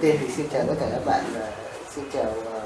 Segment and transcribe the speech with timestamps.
[0.00, 1.52] tiên thì xin chào tất cả các bạn và
[1.90, 2.60] xin chào ờ,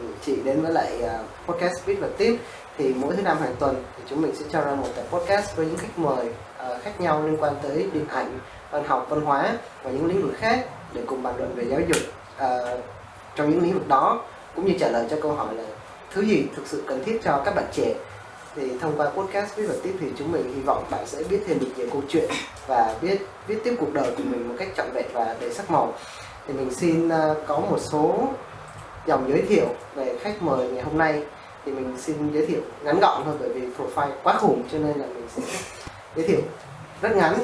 [0.00, 2.38] ừ, chị đến với lại ờ, podcast viết và tiếp
[2.78, 5.56] thì mỗi thứ năm hàng tuần thì chúng mình sẽ cho ra một tập podcast
[5.56, 6.26] với những khách mời
[6.58, 8.38] ờ, khác nhau liên quan tới điện ảnh,
[8.70, 11.80] văn học, văn hóa và những lĩnh vực khác để cùng bàn luận về giáo
[11.80, 12.02] dục
[13.36, 14.24] trong những lĩnh vực đó,
[14.56, 15.64] cũng như trả lời cho câu hỏi là
[16.10, 17.94] thứ gì thực sự cần thiết cho các bạn trẻ.
[18.56, 21.40] Thì thông qua podcast viết và tiếp thì chúng mình hy vọng bạn sẽ biết
[21.46, 22.30] thêm được nhiều câu chuyện
[22.66, 25.70] và biết viết tiếp cuộc đời của mình một cách trọn vẹn và đầy sắc
[25.70, 25.94] màu
[26.50, 28.18] thì mình xin uh, có một số
[29.06, 31.22] dòng giới thiệu về khách mời ngày hôm nay.
[31.64, 34.98] Thì mình xin giới thiệu ngắn gọn thôi bởi vì profile quá khủng cho nên
[34.98, 35.42] là mình sẽ
[36.16, 36.40] giới thiệu
[37.02, 37.34] rất ngắn.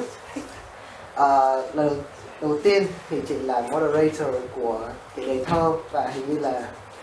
[1.13, 2.01] Uh, lần
[2.41, 4.79] đầu tiên thì chị là moderator của
[5.15, 6.61] cái đề thơ và hình như là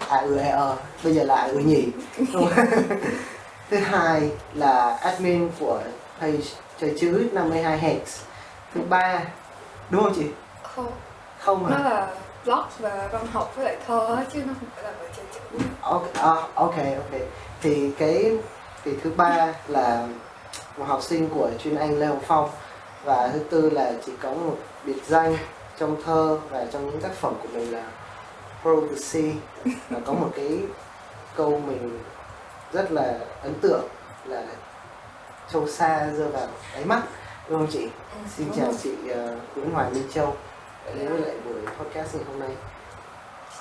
[0.09, 0.77] à ừ e ờ.
[1.05, 1.87] Bây giờ là à ừ nhỉ
[3.71, 5.81] thứ hai là admin của
[6.21, 6.39] page
[6.81, 8.21] chơi chữ 52 hex
[8.75, 9.23] thứ ba
[9.91, 10.27] đúng không chị?
[10.63, 10.93] Không
[11.45, 12.15] không nó là
[12.45, 15.59] blog và văn học với lại thơ chứ nó không phải là về chơi chữ.
[15.81, 17.21] Ok à, ok ok.
[17.63, 18.33] Thì cái
[18.85, 20.07] thì thứ ba là
[20.77, 22.51] một học sinh của chuyên anh Lê Hồng Phong
[23.05, 25.37] và thứ tư là chỉ có một biệt danh
[25.79, 27.85] trong thơ và trong những tác phẩm của mình là
[28.63, 29.33] prophecy
[29.91, 30.59] và có một cái
[31.37, 32.01] câu mình
[32.73, 33.89] rất là ấn tượng
[34.25, 34.43] là
[35.53, 37.03] châu xa rơi vào đáy mắt.
[37.49, 37.89] Đúng không chị?
[38.15, 38.75] Ừ, xin chào rồi.
[38.83, 40.37] chị uh, Nguyễn Hoàng Minh Châu
[40.87, 42.51] đã đến với lại buổi podcast ngày hôm nay.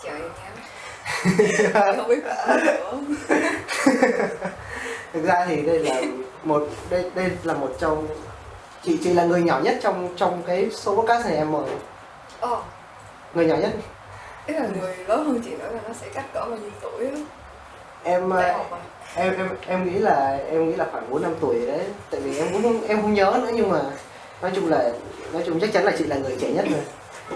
[0.03, 0.31] Chào em
[1.97, 2.23] không biết
[5.13, 6.01] thực ra thì đây là
[6.43, 8.07] một đây đây là một trong
[8.83, 11.69] chị chị là người nhỏ nhất trong trong cái số podcast này em mời.
[12.39, 12.61] Ờ.
[13.33, 13.71] Người nhỏ nhất.
[14.45, 17.09] Ý là người lớn hơn chị nữa là nó sẽ cách cỡ bao nhiêu tuổi
[18.03, 18.59] em ờ, à?
[19.15, 21.85] em em em nghĩ là em nghĩ là khoảng bốn năm tuổi đấy.
[22.11, 23.81] Tại vì em cũng em không nhớ nữa nhưng mà
[24.41, 24.91] nói chung là
[25.33, 26.81] nói chung chắc chắn là chị là người trẻ nhất rồi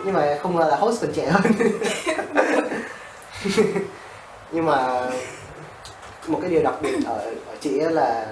[0.06, 1.44] nhưng mà không ngờ là host còn trẻ hơn.
[4.52, 5.10] Nhưng mà
[6.28, 8.26] một cái điều đặc biệt ở, ở chị ấy là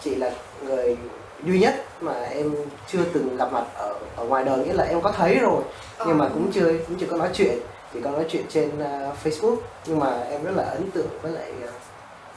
[0.00, 0.30] chị là
[0.62, 0.96] người
[1.44, 2.54] duy nhất mà em
[2.92, 5.62] chưa từng gặp mặt ở ở ngoài đời nghĩa là em có thấy rồi
[6.06, 7.58] nhưng mà cũng chưa cũng chưa có nói chuyện
[7.94, 9.56] chỉ có nói chuyện trên uh, Facebook.
[9.86, 11.70] Nhưng mà em rất là ấn tượng với lại uh,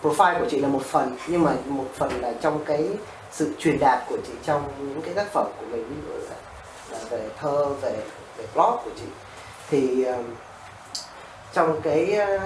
[0.04, 2.88] profile của chị là một phần nhưng mà một phần là trong cái
[3.32, 6.36] sự truyền đạt của chị trong những cái tác phẩm của mình ví dụ là,
[6.92, 7.96] là về thơ về
[8.40, 9.06] về blog của chị.
[9.70, 10.06] Thì
[11.54, 12.42] trong cái uh,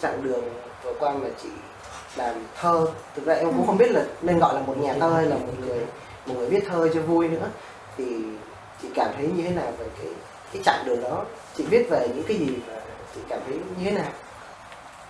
[0.00, 0.44] chặng đường
[0.82, 1.48] vừa qua mà chị
[2.16, 5.10] làm thơ thực ra em cũng không biết là nên gọi là một nhà thơ
[5.10, 5.86] hay là một người
[6.26, 7.48] một người viết thơ cho vui nữa.
[7.96, 8.04] Thì
[8.82, 10.12] chị cảm thấy như thế nào về cái
[10.52, 11.24] cái chặng đường đó?
[11.56, 12.80] Chị viết về những cái gì và
[13.14, 14.12] chị cảm thấy như thế nào?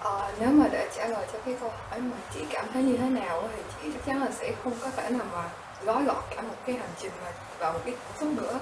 [0.01, 2.97] Ờ, nếu mà để trả lời cho cái câu hỏi mà chị cảm thấy như
[2.97, 5.49] thế nào thì chị chắc chắn là sẽ không có thể nào mà
[5.85, 8.59] gói gọn cả một cái hành trình mà vào một cái cảm xúc nữa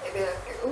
[0.00, 0.70] tại vì là kiểu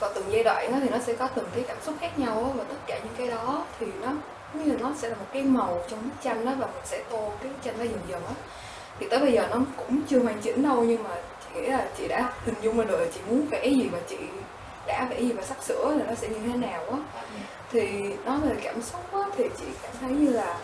[0.00, 2.52] vào từng giai đoạn đó thì nó sẽ có từng cái cảm xúc khác nhau
[2.56, 4.12] và tất cả những cái đó thì nó
[4.54, 7.02] như là nó sẽ là một cái màu trong bức tranh đó và mình sẽ
[7.10, 8.34] tô cái bức tranh đó dần dần á.
[8.98, 11.10] Thì tới bây giờ nó cũng chưa hoàn chỉnh đâu nhưng mà
[11.44, 13.98] chị nghĩ là chị đã hình dung ra được là chị muốn vẽ gì và
[14.08, 14.16] chị
[14.86, 16.98] đã vẽ gì và sắp sửa là nó sẽ như thế nào á.
[17.72, 20.58] Thì nói về cảm xúc á, thì chị cảm thấy như là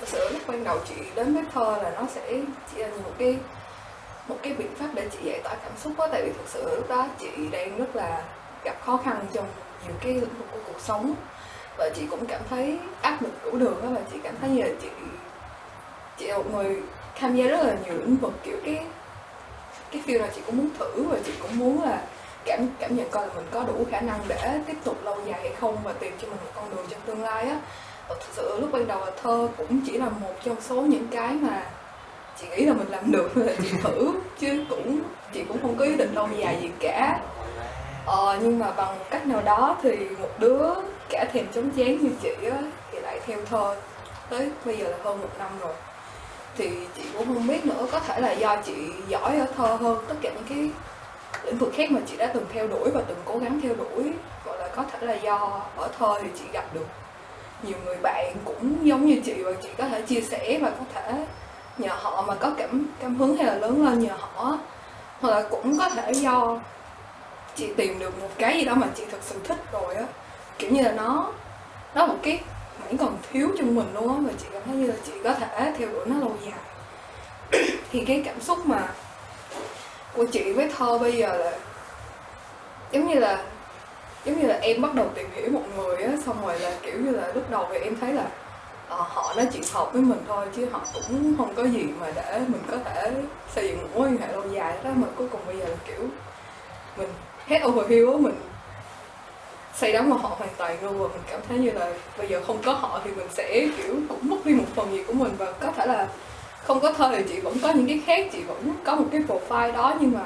[0.00, 2.40] thực sự lúc ban đầu chị đến với thơ là nó sẽ
[2.74, 3.36] chỉ là một cái
[4.30, 6.76] một cái biện pháp để chị giải tỏa cảm xúc đó tại vì thực sự
[6.76, 8.22] lúc đó chị đang rất là
[8.64, 9.46] gặp khó khăn trong
[9.84, 11.14] nhiều cái lĩnh vực của cuộc sống.
[11.78, 14.62] Và chị cũng cảm thấy áp lực đủ đường đó và chị cảm thấy như
[14.62, 14.88] là chị
[16.18, 16.82] chị là một người
[17.14, 18.86] tham gia rất là nhiều lĩnh vực, kiểu cái
[19.90, 22.02] cái phiêu là chị cũng muốn thử và chị cũng muốn là
[22.44, 25.40] cảm cảm nhận coi là mình có đủ khả năng để tiếp tục lâu dài
[25.40, 27.60] hay không và tìm cho mình một con đường trong tương lai á.
[28.08, 31.32] Thực sự lúc ban đầu là thơ cũng chỉ là một trong số những cái
[31.32, 31.66] mà
[32.40, 35.00] chị nghĩ là mình làm được là chị thử chứ cũng
[35.32, 37.20] chị cũng không có ý định lâu dài gì cả.
[38.06, 40.74] Ờ, nhưng mà bằng cách nào đó thì một đứa
[41.08, 42.58] cả thèm chống chán như chị á
[42.92, 43.76] thì lại theo thơ
[44.30, 45.72] tới bây giờ là hơn một năm rồi.
[46.56, 48.74] Thì chị cũng không biết nữa có thể là do chị
[49.08, 50.70] giỏi ở thơ hơn tất cả những cái
[51.44, 54.12] lĩnh vực khác mà chị đã từng theo đuổi và từng cố gắng theo đuổi.
[54.44, 56.86] Gọi là có thể là do ở thơ thì chị gặp được
[57.62, 60.84] nhiều người bạn cũng giống như chị và chị có thể chia sẻ và có
[60.94, 61.26] thể
[61.80, 64.58] nhờ họ mà có cảm cảm hứng hay là lớn lên nhờ họ
[65.20, 66.58] hoặc là cũng có thể do
[67.56, 70.04] chị tìm được một cái gì đó mà chị thực sự thích rồi á.
[70.58, 71.32] Kiểu như là nó
[71.94, 72.40] nó một cái
[72.80, 75.34] mảnh còn thiếu trong mình luôn á, mà chị cảm thấy như là chị có
[75.34, 76.58] thể theo đuổi nó lâu dài.
[77.90, 78.88] Thì cái cảm xúc mà
[80.16, 81.52] của chị với thơ bây giờ là
[82.92, 83.44] giống như là,
[84.24, 87.00] giống như là em bắt đầu tìm hiểu một người á, xong rồi là kiểu
[87.00, 88.26] như là lúc đầu thì em thấy là
[88.90, 92.06] Ờ, họ nói chuyện hợp với mình thôi, chứ họ cũng không có gì mà
[92.14, 93.12] để mình có thể
[93.54, 95.76] xây dựng một mối quan hệ lâu dài đó mà cuối cùng bây giờ là,
[95.86, 96.08] kiểu,
[96.96, 97.08] mình
[97.46, 98.34] hết over hill á, mình
[99.74, 100.98] say đắm vào họ hoàn toàn luôn.
[100.98, 103.96] Và mình cảm thấy như là bây giờ không có họ thì mình sẽ, kiểu,
[104.08, 105.32] cũng mất đi một phần gì của mình.
[105.38, 106.08] Và có thể là
[106.64, 109.20] không có thơ thì chị vẫn có những cái khác, chị vẫn có một cái
[109.28, 110.20] profile đó, nhưng mà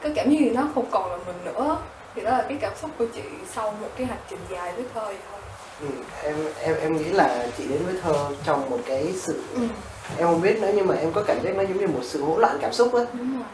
[0.00, 1.78] cái cảm giác gì nó không còn là mình nữa.
[2.14, 3.22] Thì đó là cái cảm xúc của chị
[3.54, 5.40] sau một cái hành trình dài với thơ vậy thôi
[5.80, 5.86] ừ,
[6.22, 9.60] em em em nghĩ là chị đến với thơ trong một cái sự ừ.
[10.18, 12.22] em không biết nữa nhưng mà em có cảm giác nó giống như một sự
[12.22, 13.06] hỗn loạn cảm xúc rồi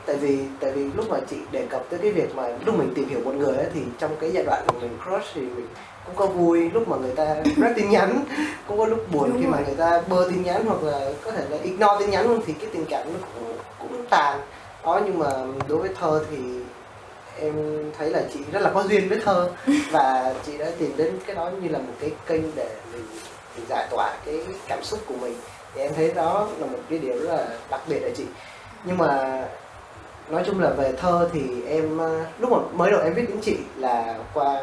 [0.06, 2.93] tại vì tại vì lúc mà chị đề cập tới cái việc mà lúc mình
[2.94, 5.67] tìm hiểu một người ấy, thì trong cái giai đoạn mà mình crush thì mình
[6.06, 8.25] cũng có vui lúc mà người ta rep tin nhắn
[8.69, 9.66] cũng có lúc buồn Đúng khi mà rồi.
[9.66, 12.52] người ta bơ tin nhắn hoặc là có thể là ignore tin nhắn luôn thì
[12.52, 14.40] cái tình cảm nó cũng cũng tàn
[14.84, 15.26] đó nhưng mà
[15.69, 16.37] đối với thơ thì
[17.40, 17.54] em
[17.98, 19.50] thấy là chị rất là có duyên với thơ.
[19.92, 23.06] Và chị đã tìm đến cái đó như là một cái kênh để mình,
[23.56, 25.34] mình giải tỏa cái cảm xúc của mình.
[25.75, 28.25] Thì em thấy đó là một cái điều rất là đặc biệt ở chị.
[28.84, 29.42] Nhưng mà
[30.28, 33.38] nói chung là về thơ thì em ờ, lúc mà mới đầu em viết đến
[33.42, 34.62] chị là qua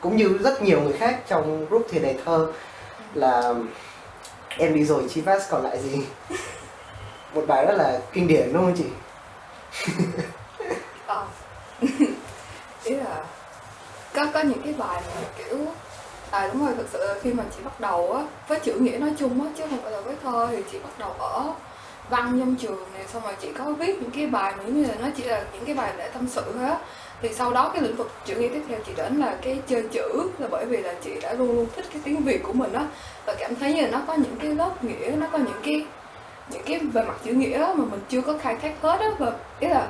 [0.00, 2.52] cũng như rất nhiều người khác trong group thì đầy thơ
[3.14, 3.54] là
[4.58, 6.06] em đi rồi Chivas còn lại gì?
[7.34, 8.84] Một bài rất là kinh điển đúng không chị
[11.06, 11.26] Ờ.
[12.84, 13.24] ý là
[14.20, 15.58] có có những cái bài mà kiểu
[16.30, 18.98] à đúng rồi, thực sự là khi mà chị bắt đầu á, với chữ nghĩa
[18.98, 21.44] nói chung á, chứ không phải là với thơ thì chị bắt đầu ở
[22.10, 24.88] văn trong trường này, xong rồi chị có viết những cái bài mà giống như
[24.88, 26.78] là nó chỉ là những cái bài để tâm sự hết
[27.22, 29.82] thì sau đó cái lĩnh vực chữ nghĩa tiếp theo chị đến là cái chơi
[29.92, 32.72] chữ, là bởi vì là chị đã luôn luôn thích cái tiếng việt của mình
[32.72, 32.86] á.
[33.26, 35.86] Và cảm thấy như là nó có những cái lớp nghĩa, nó có những cái
[36.50, 39.10] những cái về mặt chữ nghĩa mà mình chưa có khai thác hết á.
[39.18, 39.88] Và ý là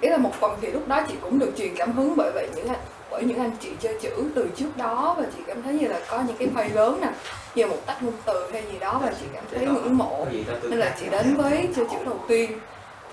[0.00, 2.48] ý là một phần thì lúc đó chị cũng được truyền cảm hứng bởi vậy
[2.56, 2.68] những
[3.16, 6.00] bởi những anh chị chơi chữ từ trước đó và chị cảm thấy như là
[6.08, 7.08] có những cái phây lớn nè
[7.54, 10.26] như một tách ngôn từ hay gì đó và chị cảm thấy ngưỡng mộ.
[10.62, 12.60] nên là chị đến với chơi chữ đầu tiên.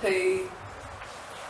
[0.01, 0.37] Thì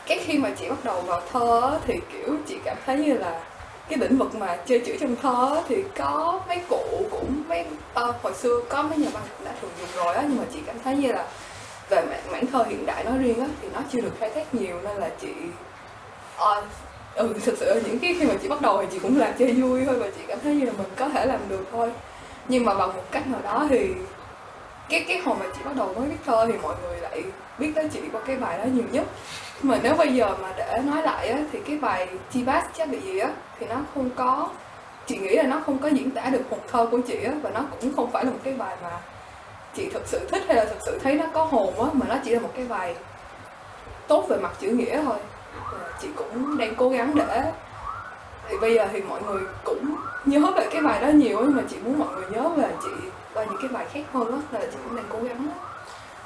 [0.06, 3.44] cái khi mà chị bắt đầu vào thơ thì kiểu chị cảm thấy như là
[3.90, 8.14] cái lĩnh vực mà chơi chữ trong thơ thì có mấy cụ cũng mấy ờ,
[8.24, 10.60] hồi xưa có mấy nhà văn cũng đã thường dùng rồi á nhưng mà chị
[10.66, 11.28] cảm thấy như là
[11.90, 14.56] về mảng, mảng thơ hiện đại nói riêng á thì nó chưa được khai thác
[14.56, 15.34] nhiều nên là chị
[16.38, 16.64] ờ,
[17.16, 19.52] ừ thực sự những cái khi mà chị bắt đầu thì chị cũng làm chơi
[19.54, 21.92] vui thôi và chị cảm thấy như là mình có thể làm được thôi.
[22.48, 23.90] Nhưng mà bằng một cách nào đó thì
[24.90, 27.24] cái cái hồi mà chị bắt đầu mới viết thơ thì mọi người lại
[27.58, 29.08] biết tới chị qua cái bài đó nhiều nhất.
[29.62, 32.90] Mà nếu bây giờ mà để nói lại á, thì cái bài chi bass chắc
[32.90, 33.30] bị gì á,
[33.60, 34.50] thì nó không có,
[35.08, 37.50] chị nghĩ là nó không có diễn tả được hồn thơ của chị á, và
[37.50, 38.90] nó cũng không phải là một cái bài mà
[39.76, 42.16] chị thực sự thích hay là thực sự thấy nó có hồn á, mà nó
[42.26, 42.96] chỉ là một cái bài
[44.08, 45.18] tốt về mặt chữ nghĩa thôi
[46.02, 47.52] chị cũng đang cố gắng để
[48.50, 51.64] thì bây giờ thì mọi người cũng nhớ về cái bài đó nhiều nhưng mà
[51.70, 52.90] chị muốn mọi người nhớ về chị
[53.34, 55.56] qua những cái bài khác hơn nên là chị cũng đang cố gắng á.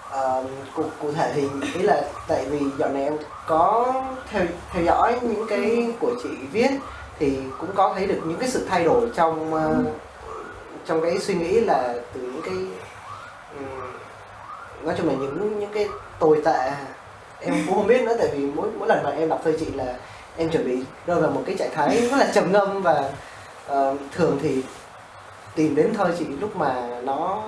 [0.10, 0.44] Ờ,
[0.76, 3.18] cụ, cụ thể thì ý là tại vì dạo này em
[3.48, 3.94] có
[4.30, 6.70] theo theo dõi những cái của chị viết
[7.20, 9.76] thì cũng có thấy được những cái sự thay đổi trong ờ,
[10.86, 12.56] trong cái suy nghĩ là từ những cái
[14.82, 15.88] nói chung là những những cái
[16.20, 16.72] tồi tệ
[17.42, 19.66] em cũng không biết nữa tại vì mỗi mỗi lần mà em đọc thơ chị
[19.66, 19.94] là
[20.38, 23.10] em chuẩn bị rơi vào một cái trạng thái rất là trầm ngâm và
[23.68, 24.64] ờ, thường thì
[25.56, 27.44] tìm đến thơ chị lúc mà nó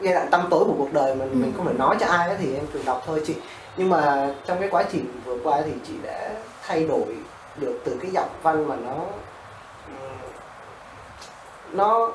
[0.00, 1.34] giai đoạn tăm tối của cuộc đời mình Ừ.
[1.36, 3.34] mình không thể nói cho ai á thì em thường đọc thơ chị
[3.76, 6.30] nhưng mà trong cái quá trình vừa qua thì chị đã
[6.66, 7.16] thay đổi
[7.56, 8.96] được từ cái giọng văn mà nó
[11.72, 12.10] nó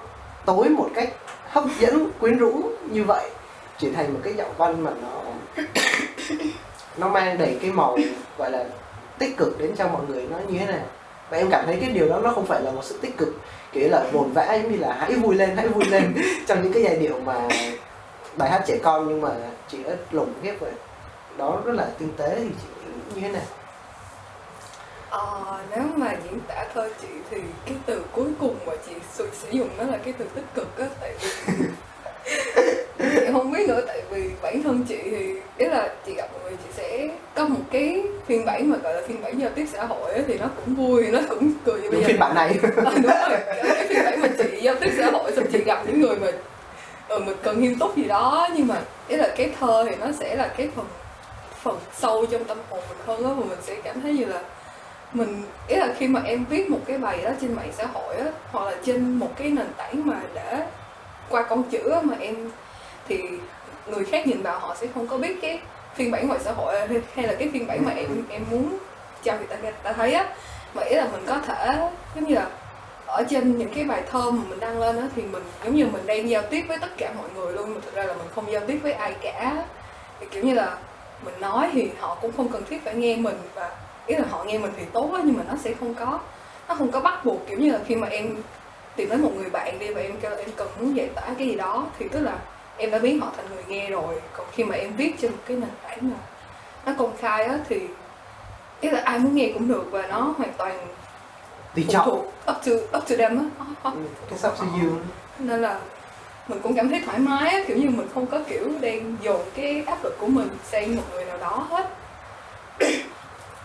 [0.46, 1.10] tối một cách
[1.50, 3.30] hấp dẫn quyến rũ như vậy
[3.80, 5.22] chuyển thành một cái giọng văn mà nó
[6.98, 7.98] nó mang đầy cái màu
[8.38, 8.66] gọi là
[9.18, 10.82] tích cực đến cho mọi người nó như thế này.
[11.30, 13.30] Và em cảm thấy cái điều đó nó không phải là một sự tích cực
[13.72, 16.16] kiểu là vồn vã giống như là hãy vui lên hãy vui lên.
[16.48, 17.48] Trong những cái giai điệu mà
[18.38, 19.30] bài hát trẻ con nhưng mà
[19.68, 20.72] chị đã lồng ghép vào
[21.38, 22.68] đó rất là tinh tế thì chị
[23.16, 23.44] như thế này.
[25.10, 29.30] Ờ, nếu mà diễn tả thơ chị thì cái từ cuối cùng mà chị sử,
[29.52, 31.66] dụng đó là cái từ tích cực á tại vì
[33.40, 36.58] không biết nữa tại vì bản thân chị thì ý là chị gặp mọi người
[36.64, 39.86] chị sẽ có một cái phiên bản mà gọi là phiên bản giao tiếp xã
[39.86, 42.60] hội á, thì nó cũng vui nó cũng cười những phiên bản này.
[42.86, 45.84] Ờ, đúng rồi cái, phiên bản mà chị giao tiếp xã hội xong chị gặp
[45.88, 46.28] những người mà
[47.08, 50.08] ừ, mình cần nghiêm túc gì đó nhưng mà ý là cái thơ thì nó
[50.20, 50.86] sẽ là cái phần
[51.64, 54.42] phần sâu trong tâm hồn mình hơn á và mình sẽ cảm thấy như là
[55.14, 58.16] mình ý là khi mà em viết một cái bài đó trên mạng xã hội
[58.16, 60.60] á hoặc là trên một cái nền tảng mà để
[61.30, 62.36] qua con chữ á, mà em
[63.10, 63.24] thì
[63.88, 65.60] người khác nhìn vào họ sẽ không có biết cái
[65.96, 66.76] phiên bản ngoài xã hội
[67.16, 68.78] hay- là cái phiên bản mà em em muốn
[69.24, 70.26] cho người ta người ta thấy á.
[70.74, 72.48] Mà ý là mình có thể, giống như là,
[73.06, 75.86] ở trên những cái bài thơ mà mình đăng lên á, thì mình, giống như
[75.86, 78.28] mình đang giao tiếp với tất cả mọi người luôn, mà thực ra là mình
[78.36, 79.66] không giao tiếp với ai cả.
[80.20, 80.78] Thì kiểu như là
[81.26, 83.72] mình nói thì họ cũng không cần thiết phải nghe mình và
[84.06, 86.20] ý là họ nghe mình thì tốt á, nhưng mà nó sẽ không có,
[86.68, 87.48] nó không có bắt buộc.
[87.50, 88.36] Kiểu như là khi mà em
[88.96, 91.24] tìm đến một người bạn đi và em kêu là em cần muốn giải tỏa
[91.38, 92.38] cái gì đó, thì tức là
[92.80, 94.22] em đã biến họ thành người nghe rồi.
[94.34, 96.18] Còn khi mà em viết trên một cái nền tảng mà
[96.86, 97.82] nó công khai á thì
[98.82, 100.88] ý là ai muốn nghe cũng được và nó hoàn toàn
[101.76, 102.10] tùy chọn.
[102.20, 103.66] up to up to them á.
[103.84, 103.92] Ừ,
[104.30, 104.92] cái sắp to you
[105.40, 105.80] nên là
[106.48, 109.42] mình cũng cảm thấy thoải mái á, kiểu như mình không có kiểu đang dồn
[109.56, 111.90] cái áp lực của mình sang một người nào đó hết.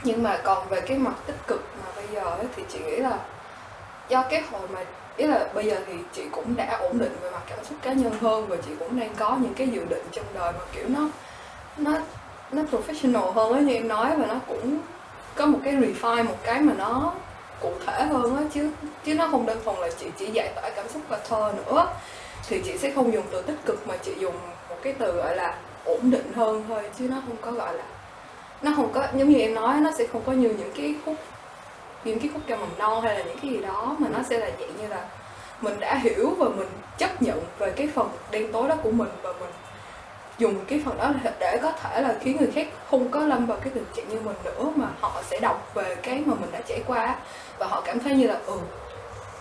[0.04, 2.96] Nhưng mà còn về cái mặt tích cực mà bây giờ ấy, thì chị nghĩ
[2.96, 3.18] là
[4.08, 4.84] do cái hồi mà
[5.16, 7.92] ý là bây giờ thì chị cũng đã ổn định về mặt cảm xúc cá
[7.92, 10.84] nhân hơn và chị cũng đang có những cái dự định trong đời mà, kiểu,
[10.88, 11.08] nó
[11.76, 11.98] nó
[12.52, 14.78] nó professional hơn á, như em nói, và nó cũng
[15.34, 17.12] có một cái refine, một cái mà nó
[17.60, 18.70] cụ thể hơn á, chứ
[19.04, 21.86] chứ nó không đơn thuần là chị chỉ giải tỏa cảm xúc qua thơ nữa.
[22.48, 24.34] Thì chị sẽ không dùng từ tích cực mà chị dùng
[24.68, 27.84] một cái từ gọi là ổn định hơn thôi, chứ nó không có gọi là,
[28.62, 31.14] nó không có, giống như em nói nó sẽ không có như những cái khúc
[32.04, 34.38] những cái khúc cho mầm non hay là những cái gì đó mà nó sẽ
[34.38, 35.04] là dạng như là
[35.60, 36.68] mình đã hiểu và mình
[36.98, 39.50] chấp nhận về cái phần đen tối đó của mình và mình
[40.38, 43.58] dùng cái phần đó để có thể là khiến người khác không có lâm vào
[43.60, 46.60] cái tình trạng như mình nữa mà họ sẽ đọc về cái mà mình đã
[46.68, 47.16] trải qua.
[47.58, 48.58] Và họ cảm thấy như là ừ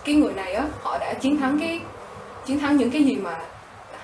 [0.04, 1.80] cái người này á họ đã chiến thắng cái
[2.46, 3.40] chiến thắng những cái gì mà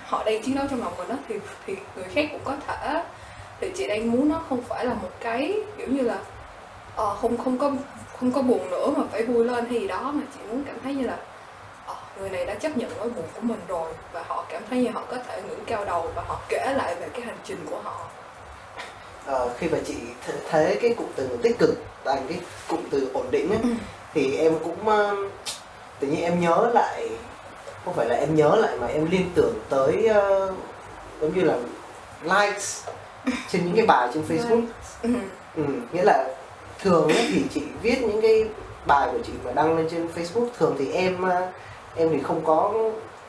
[0.06, 1.34] họ đang chiến đấu trong lòng mình đó thì
[1.66, 3.02] thì người khác cũng có thể
[3.60, 6.18] thì chị đang muốn nó không phải là một cái kiểu như là
[7.02, 7.72] uh, không không có
[8.20, 10.76] không có buồn nữa mà phải vui lên hay gì đó mà chị muốn cảm
[10.84, 11.16] thấy như là
[11.86, 14.78] ờ, người này đã chấp nhận nỗi buồn của mình rồi và họ cảm thấy
[14.78, 17.66] như họ có thể ngẩng cao đầu và họ kể lại về cái hành trình
[17.70, 18.06] của họ
[19.26, 19.94] Ờ, khi mà chị
[20.26, 21.70] th- thấy cái cụm từ tích cực
[22.04, 23.68] thành cái cụm từ ổn định ấy, Ừ.
[24.14, 25.16] thì em cũng ờ,
[26.00, 27.08] tự nhiên em nhớ lại
[27.84, 30.52] không phải là em nhớ lại mà em liên tưởng tới ờ,
[31.20, 31.56] giống như là
[32.22, 32.84] likes
[33.50, 34.62] trên những cái bài trên Facebook
[35.02, 35.10] ừ.
[35.56, 35.62] ừ,
[35.92, 36.26] nghĩa là
[36.82, 38.44] thường ấy, thì chị viết những cái
[38.86, 40.46] bài của chị mà đăng lên trên Facebook.
[40.58, 41.48] Thường thì em ờ,
[41.96, 42.72] em thì không có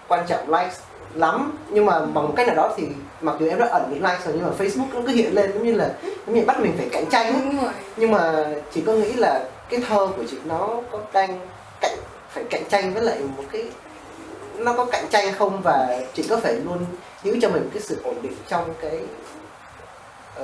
[0.08, 0.79] quan trọng likes
[1.13, 1.58] lắm.
[1.70, 2.88] Nhưng mà bằng một cách nào đó thì
[3.22, 5.53] mặc dù em đã ẩn những likes rồi nhưng mà Facebook nó cứ hiện lên
[5.53, 5.89] giống như là
[6.27, 7.74] giống như bắt mình phải cạnh tranh ấy.
[7.98, 11.39] nhưng mà chị có nghĩ là cái thơ của chị nó có đang
[11.81, 11.98] cạnh
[12.29, 13.65] phải cạnh tranh với lại một cái
[14.58, 15.62] nó có cạnh tranh không?
[15.62, 16.86] Và chị có phải luôn
[17.24, 19.00] giữ cho mình cái sự ổn định trong cái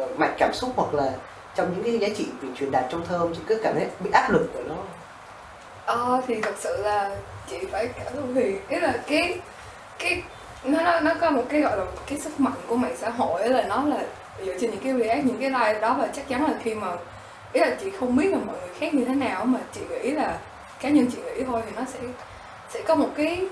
[0.02, 1.12] uh, mạch cảm xúc hoặc là
[1.58, 3.34] trong những cái giá trị mình truyền đạt trong thơ không?
[3.36, 4.76] chị cứ cảm thấy bị áp lực của nó
[5.86, 7.16] Ờ thì thật sự là
[7.50, 9.40] chị phải cảm thông vì ý là cái
[10.00, 10.24] cái,
[10.64, 13.42] nó nó nó có một cái gọi là cái sức mạnh của mạng xã hội
[13.42, 14.04] ấy là nó là
[14.46, 16.88] dựa trên những cái react, những cái like đó, và chắc chắn là khi mà,
[17.54, 20.12] ý là chị không biết là mọi người khác như thế nào mà chị nghĩ
[20.12, 20.38] là
[20.82, 22.00] cá nhân chị nghĩ thôi thì nó sẽ
[22.70, 23.46] sẽ có một cái,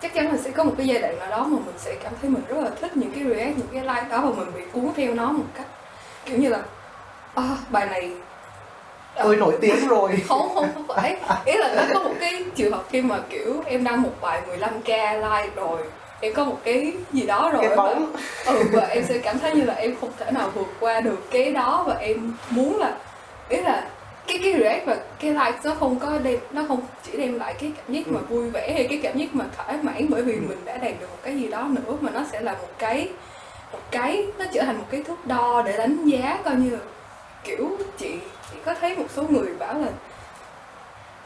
[0.00, 2.12] chắc chắn là sẽ có một cái giai đoạn nào đó mà mình sẽ cảm
[2.20, 4.62] thấy mình rất là thích những cái react, những cái like đó, và mình bị
[4.72, 5.66] cuốn theo nó một cách,
[6.24, 6.58] kiểu như là
[7.34, 8.10] "Ờ, bài này
[9.22, 10.10] tôi nổi tiếng rồi.
[10.28, 11.16] Không không không phải.
[11.44, 14.40] Ý là nó có một cái trường hợp khi mà kiểu em đăng một bài
[14.48, 15.80] 15k like rồi
[16.20, 18.12] em có một cái gì đó rồi cái mà- bóng.
[18.46, 21.30] Ừ và em sẽ cảm thấy như là em không thể nào vượt qua được
[21.30, 22.92] cái đó và em muốn là
[23.48, 23.88] ý là
[24.26, 27.54] cái cái react và cái like nó không có đem nó không chỉ đem lại
[27.60, 28.34] cái cảm giác mà Ừ.
[28.34, 31.06] vui vẻ hay cái cảm giác mà thỏa mãn bởi vì mình đã đạt được
[31.10, 33.08] một cái gì đó nữa mà nó sẽ là một cái
[33.72, 36.78] một cái nó trở thành một cái thước đo để đánh giá coi như là
[37.44, 38.18] kiểu chị
[38.50, 39.88] chị có thấy một số người bảo là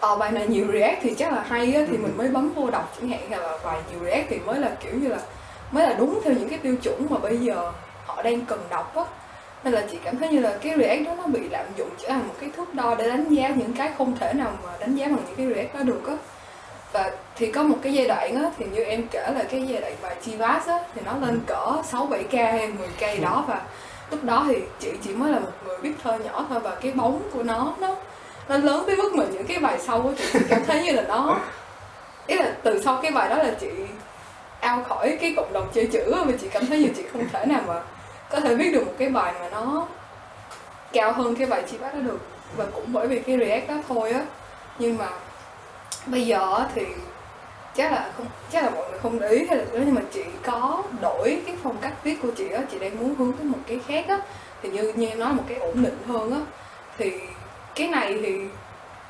[0.00, 2.02] ờ bài này nhiều react thì chắc là hay á, thì Ừ.
[2.02, 4.92] mình mới bấm vô đọc chẳng hạn là bài nhiều react thì mới là kiểu
[4.94, 5.18] như là
[5.70, 7.72] mới là đúng theo những cái tiêu chuẩn mà bây giờ
[8.06, 9.04] họ đang cần đọc á
[9.64, 12.08] nên là chị cảm thấy như là cái react đó nó bị lạm dụng trở
[12.08, 14.96] thành một cái thước đo để đánh giá những cái không thể nào mà đánh
[14.96, 16.14] giá bằng những cái react đó được á
[16.92, 19.80] và thì có một cái giai đoạn á thì như em kể là cái giai
[19.80, 23.22] đoạn bài Chivas á thì nó lên cỡ 6 7 k hay 10 k gì
[23.22, 23.60] đó và
[24.10, 26.92] lúc đó thì chị chỉ mới là một người viết thơ nhỏ thôi và cái
[26.92, 27.94] bóng của nó nó
[28.48, 30.92] nó lớn tới mức mà những cái bài sau của chị chị cảm thấy như
[30.92, 31.38] là nó
[32.26, 33.68] ý là từ sau cái bài đó là chị
[34.60, 37.28] ao khỏi cái cộng đồng chơi chữ mà và chị cảm thấy như chị không
[37.32, 37.82] thể nào mà
[38.30, 39.86] có thể viết được một cái bài mà nó
[40.92, 42.18] cao hơn cái bài chị bát đó được.
[42.56, 44.22] Và cũng bởi vì cái react đó thôi á.
[44.78, 45.08] Nhưng mà
[46.06, 46.86] bây giờ thì
[47.76, 50.23] chắc là không, chắc là mọi không để ý hay là thế nhưng mà chị
[50.43, 53.59] có đổi cái phong cách viết của chị á chị đang muốn hướng tới một
[53.67, 54.19] cái khác á
[54.62, 56.38] thì như như em nói một cái ổn định hơn á
[56.99, 57.12] thì
[57.75, 58.35] cái này thì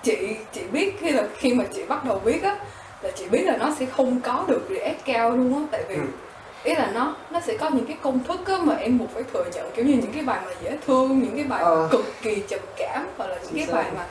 [0.03, 0.17] chị
[0.53, 2.57] chị biết khi là khi mà chị bắt đầu viết á
[3.03, 5.95] là chị biết là nó sẽ không có được react cao luôn á tại vì
[5.95, 6.01] Ừ.
[6.65, 9.23] ý là nó nó sẽ có những cái công thức á mà em buộc phải
[9.33, 11.89] thừa nhận kiểu như những cái bài mà dễ thương những cái bài Ờ.
[11.93, 13.73] cực kỳ trầm cảm hoặc là những Chính cái xác.
[13.75, 14.07] bài mà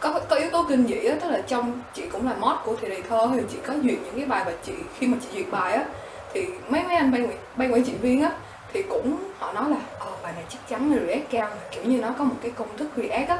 [0.00, 2.76] có có yếu tố kinh dị á, tức là trong, chị cũng là mod của
[2.80, 5.28] thì đề thơ, thì chị có duyệt những cái bài và chị, khi mà chị
[5.34, 5.84] duyệt bài á,
[6.32, 8.30] thì mấy mấy anh ban ban quản trị viên á,
[8.72, 11.84] thì cũng họ nói là ờ bài này chắc chắn là react cao mà kiểu
[11.84, 13.38] như nó có một cái công thức react á.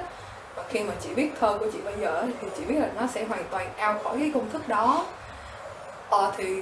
[0.56, 3.06] Và khi mà chị viết thơ của chị bây giờ thì chị biết là nó
[3.06, 5.06] sẽ hoàn toàn out khỏi cái công thức đó.
[6.10, 6.60] Ờ thì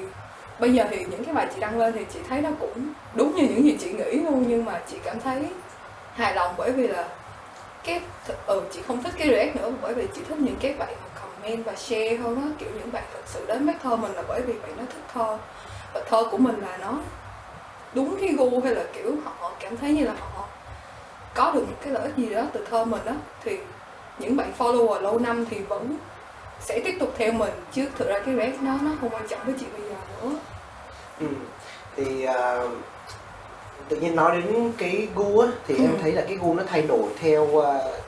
[0.59, 3.35] bây giờ thì những cái bài chị đăng lên thì chị thấy nó cũng đúng
[3.37, 5.43] như những gì chị nghĩ luôn, nhưng mà chị cảm thấy
[6.15, 7.09] hài lòng bởi vì là
[7.87, 10.75] cái ừ ờ, chị không thích cái react nữa bởi vì chị thích những cái
[10.79, 13.97] bạn mà comment và share hơn á kiểu những bạn thật sự đến với thơ
[13.97, 15.39] mình là bởi vì bạn nó thích thơ
[15.95, 16.93] và thơ của mình là nó
[17.95, 20.49] đúng cái gu hay là kiểu họ cảm thấy như là họ
[21.35, 23.15] có được một cái lợi ích gì đó từ thơ mình á
[23.45, 23.59] thì
[24.19, 25.97] những bạn follower lâu năm thì vẫn
[26.61, 29.41] sẽ tiếp tục theo mình chứ thực ra cái react nó nó không quan trọng
[29.45, 30.37] với chị bây giờ nữa
[31.21, 31.27] ừ.
[31.97, 32.71] thì uh,
[33.89, 35.83] tự nhiên nói đến cái gu á thì ừ.
[35.83, 37.65] em thấy là cái gu nó thay đổi theo uh,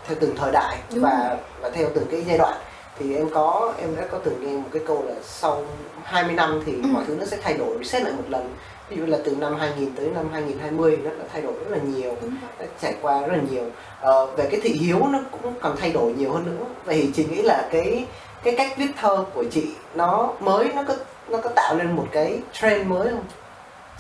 [0.06, 1.38] theo từng thời đại Đúng và rồi.
[1.60, 2.56] và theo từng cái giai đoạn
[2.98, 5.62] thì em có em đã có từng nghe một cái câu là sau
[6.04, 6.88] 20 năm thì ừ.
[6.92, 8.54] mọi thứ nó sẽ thay đổi reset lại một lần
[8.88, 11.78] ví dụ là từ năm 2000 tới năm 2020 nó đã thay đổi rất là
[11.78, 12.16] nhiều
[12.58, 13.64] đã trải qua rất là nhiều
[14.00, 17.10] ờ, về cái thị hiếu nó cũng còn thay đổi nhiều hơn nữa vậy thì
[17.14, 18.06] chị nghĩ là cái
[18.42, 20.94] cái cách viết thơ của chị nó mới nó có
[21.28, 23.24] nó có tạo nên một cái trend mới không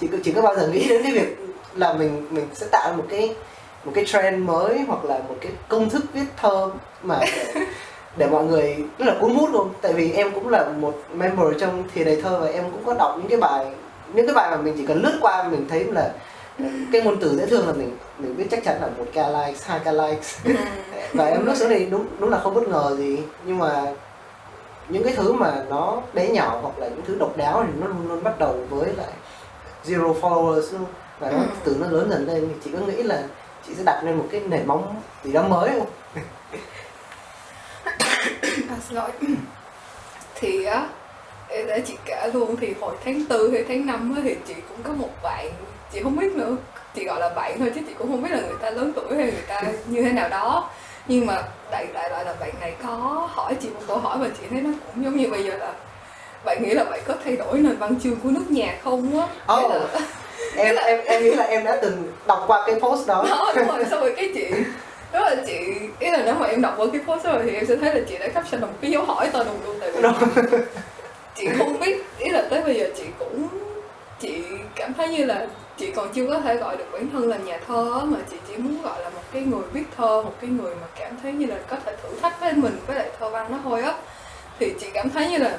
[0.00, 3.04] chị chị có bao giờ nghĩ đến cái việc là mình mình sẽ tạo một
[3.08, 3.34] cái
[3.84, 6.70] một cái trend mới hoặc là một cái công thức viết thơ
[7.02, 7.66] mà để,
[8.16, 9.70] để mọi người rất là cuốn hút luôn.
[9.80, 12.94] Tại vì em cũng là một member trong thì đầy thơ và em cũng có
[12.94, 13.66] đọc những cái bài
[14.14, 16.10] những cái bài mà mình chỉ cần lướt qua mình thấy là
[16.92, 19.66] cái ngôn từ dễ thương là mình mình biết chắc chắn là một ca likes
[19.66, 20.36] hai ca likes.
[20.44, 20.52] Ừ.
[21.12, 23.18] và em lướt xuống thì đúng đúng là không bất ngờ gì.
[23.44, 23.82] Nhưng mà
[24.88, 27.86] những cái thứ mà nó bé nhỏ hoặc là những thứ độc đáo thì nó
[27.86, 29.12] luôn luôn bắt đầu với lại
[29.84, 30.84] zero followers luôn
[31.20, 31.46] và nó ừ.
[31.64, 33.22] từ nó lớn dần lên chị có nghĩ là
[33.66, 35.86] chị sẽ đặt lên một cái nền móng gì đó mới không
[38.68, 39.10] à, xin lỗi
[40.34, 40.88] thì á
[41.48, 44.92] để chị kể luôn thì hồi tháng tư hay tháng năm thì chị cũng có
[44.92, 45.50] một bạn
[45.92, 46.56] chị không biết nữa
[46.94, 49.16] chị gọi là bạn thôi chứ chị cũng không biết là người ta lớn tuổi
[49.16, 50.70] hay người ta như thế nào đó
[51.08, 54.28] nhưng mà đại đại loại là bạn này có hỏi chị một câu hỏi và
[54.38, 55.72] chị thấy nó cũng giống như bây giờ là
[56.44, 59.54] bạn nghĩ là bạn có thay đổi nền văn chương của nước nhà không á
[59.54, 59.70] oh.
[59.70, 59.80] là...
[60.56, 63.24] em em em nghĩ là em đã từng đọc qua cái post đó.
[63.30, 64.46] Đó đúng rồi xong rồi cái chị
[65.12, 65.58] đó là chị
[65.98, 68.00] ý là nếu mà em đọc qua cái post rồi thì em sẽ thấy là
[68.08, 70.02] chị đã caption một cái dấu hỏi to đùng luôn tại vì
[71.34, 73.48] chị không biết ý là tới bây giờ chị cũng
[74.20, 74.42] chị
[74.74, 75.46] cảm thấy như là
[75.76, 78.56] chị còn chưa có thể gọi được bản thân là nhà thơ mà chị chỉ
[78.56, 81.46] muốn gọi là một cái người viết thơ một cái người mà cảm thấy như
[81.46, 83.94] là có thể thử thách với mình với lại thơ văn nó thôi á.
[84.58, 85.58] Thì chị cảm thấy như là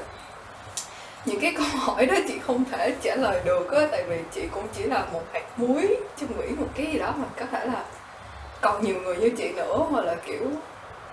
[1.25, 4.41] những cái câu hỏi đó chị không thể trả lời được á tại vì chị
[4.51, 7.65] cũng chỉ là một hạt muối trong nghĩ một cái gì đó mà có thể
[7.65, 7.83] là
[8.61, 10.51] còn nhiều người như chị nữa hoặc là kiểu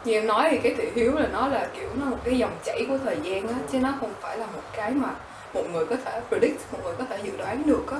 [0.04, 2.56] như em nói thì cái thị hiếu là nó là kiểu nó một cái dòng
[2.64, 5.08] chảy của thời gian á chứ nó không phải là một cái mà
[5.54, 7.98] một người có thể predict một người có thể dự đoán được á.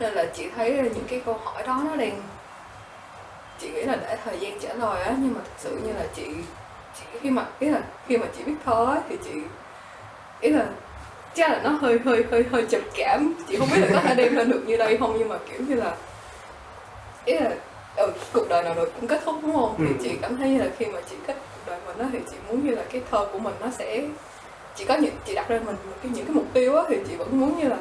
[0.00, 2.22] Nên là chị thấy những cái câu hỏi đó nó đang
[3.58, 6.04] chị nghĩ là để thời gian trả lời á nhưng mà thực sự như là
[6.14, 6.26] chị,
[6.98, 9.30] chị khi mà ý là khi mà chị biết thơ á thì chị
[10.40, 10.66] ý là
[11.34, 13.34] chắc là nó hơi hơi hơi hơi trầm cảm.
[13.48, 15.60] Chị không biết là có thể đem lên được như đây không nhưng mà kiểu
[15.68, 15.96] như là
[17.24, 17.50] ý là
[17.96, 19.74] ừ, cuộc đời nào rồi cũng kết thúc đúng không?
[19.78, 19.84] Ừ.
[19.88, 22.36] thì chị cảm thấy là khi mà chị kết cuộc đời mình đó thì chị
[22.48, 24.02] muốn như là cái thơ của mình nó sẽ
[24.76, 27.16] chị có những chị đặt ra mình cái những cái mục tiêu á thì chị
[27.16, 27.76] vẫn muốn như là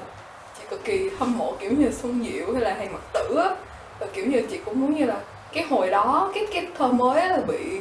[0.58, 3.56] chị cực kỳ hâm mộ kiểu như Xuân Diệu hay là Hàng Mặt Tử á.
[4.00, 5.18] Và kiểu như chị cũng muốn như là
[5.54, 7.80] cái hồi đó cái cái thơ mới là bị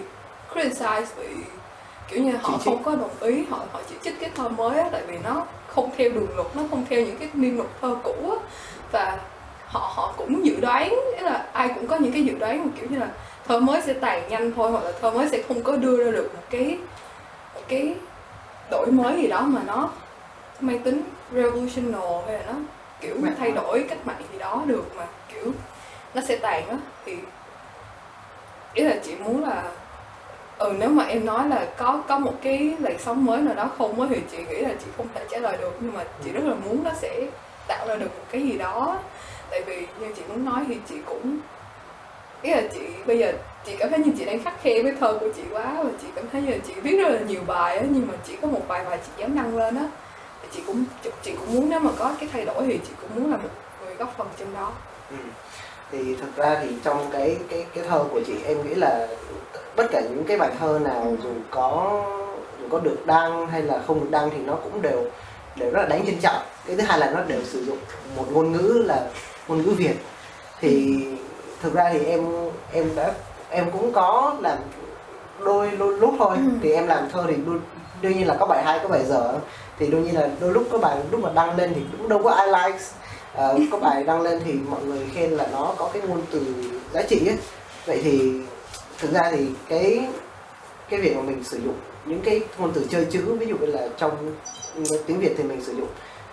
[0.54, 1.26] criticize bị
[2.08, 4.88] kiểu như họ không có đồng ý họ họ chỉ trích cái thơ mới á
[4.92, 7.96] tại vì nó không theo đường luật nó không theo những cái niên luật thơ
[8.04, 8.36] cũ á.
[8.92, 9.18] Và
[9.66, 12.70] họ họ cũng dự đoán ý là ai cũng có những cái dự đoán mà
[12.80, 13.08] kiểu như là
[13.48, 16.10] thơ mới sẽ tàn nhanh thôi hoặc là thơ mới sẽ không có đưa ra
[16.10, 16.78] được một cái
[17.54, 17.94] một cái
[18.70, 19.90] đổi mới gì đó mà nó
[20.60, 21.02] mang tính
[21.32, 22.52] revolutional hay là nó
[23.00, 25.52] kiểu mà thay đổi cách mạng gì đó được mà kiểu
[26.14, 26.76] nó sẽ tàn á.
[27.04, 27.16] Thì
[28.74, 29.62] ý là chị muốn là
[30.60, 33.70] ừ nếu mà em nói là có có một cái làn sóng mới nào đó
[33.78, 35.72] không mới thì chị nghĩ là chị không thể trả lời được.
[35.80, 37.26] Nhưng mà chị rất là muốn nó sẽ
[37.68, 38.98] tạo ra được một cái gì đó.
[39.50, 41.38] Tại vì như chị muốn nói thì chị cũng,
[42.42, 43.32] ý là chị, bây giờ
[43.66, 46.06] chị cảm thấy như chị đang khắc khe với thơ của chị quá và chị
[46.14, 48.62] cảm thấy như chị viết rất là nhiều bài á, nhưng mà chỉ có một
[48.68, 49.84] vài bài chị dám đăng lên á.
[50.52, 50.84] Chị cũng
[51.22, 53.48] chị cũng muốn nếu mà có cái thay đổi thì chị cũng muốn là một
[53.84, 54.72] người góp phần trong đó.
[55.10, 55.16] Ừ
[55.92, 59.06] thì thực ra thì trong cái cái cái thơ của chị em nghĩ là
[59.76, 62.02] tất cả những cái bài thơ nào dù có
[62.60, 65.04] dù có được đăng hay là không được đăng thì nó cũng đều
[65.56, 66.42] đều rất là đáng trân trọng.
[66.66, 67.78] Cái thứ hai là nó đều sử dụng
[68.16, 69.06] một ngôn ngữ là
[69.48, 69.94] ngôn ngữ việt.
[70.60, 71.04] Thì
[71.62, 72.26] thực ra thì em
[72.72, 73.12] em đã
[73.50, 74.58] em cũng có làm
[75.44, 76.36] đôi đôi lúc thôi.
[76.36, 76.42] Ừ.
[76.62, 77.58] thì em làm thơ thì đôi,
[78.02, 79.34] đương nhiên là có bài hay có bài dở.
[79.78, 82.22] Thì đương nhiên là đôi lúc có bài lúc mà đăng lên thì cũng đâu
[82.22, 82.92] có ai likes
[83.34, 86.40] Ờ, có bài đăng lên thì mọi người khen là nó có cái ngôn từ
[86.92, 87.36] giá trị ấy.
[87.86, 88.32] Vậy thì
[88.98, 90.08] thực ra thì cái
[90.88, 93.66] cái việc mà mình sử dụng những cái ngôn từ chơi chữ ví dụ như
[93.66, 94.34] là trong
[95.06, 95.88] tiếng Việt thì mình sử dụng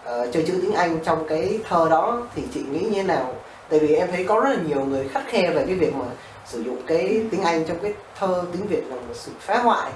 [0.06, 3.34] uh, chơi chữ tiếng Anh trong cái thơ đó thì chị nghĩ như thế nào?
[3.70, 6.06] Tại vì em thấy có rất là nhiều người khắt khe về cái việc mà
[6.46, 9.92] sử dụng cái tiếng Anh trong cái thơ tiếng Việt là một sự phá hoại